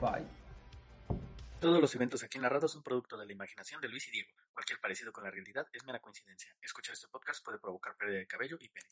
[0.00, 0.26] Bye.
[1.60, 4.30] Todos los eventos aquí narrados son producto de la imaginación de Luis y Diego.
[4.52, 6.54] Cualquier parecido con la realidad es mera coincidencia.
[6.60, 8.88] Escuchar este podcast puede provocar pérdida de cabello y pene.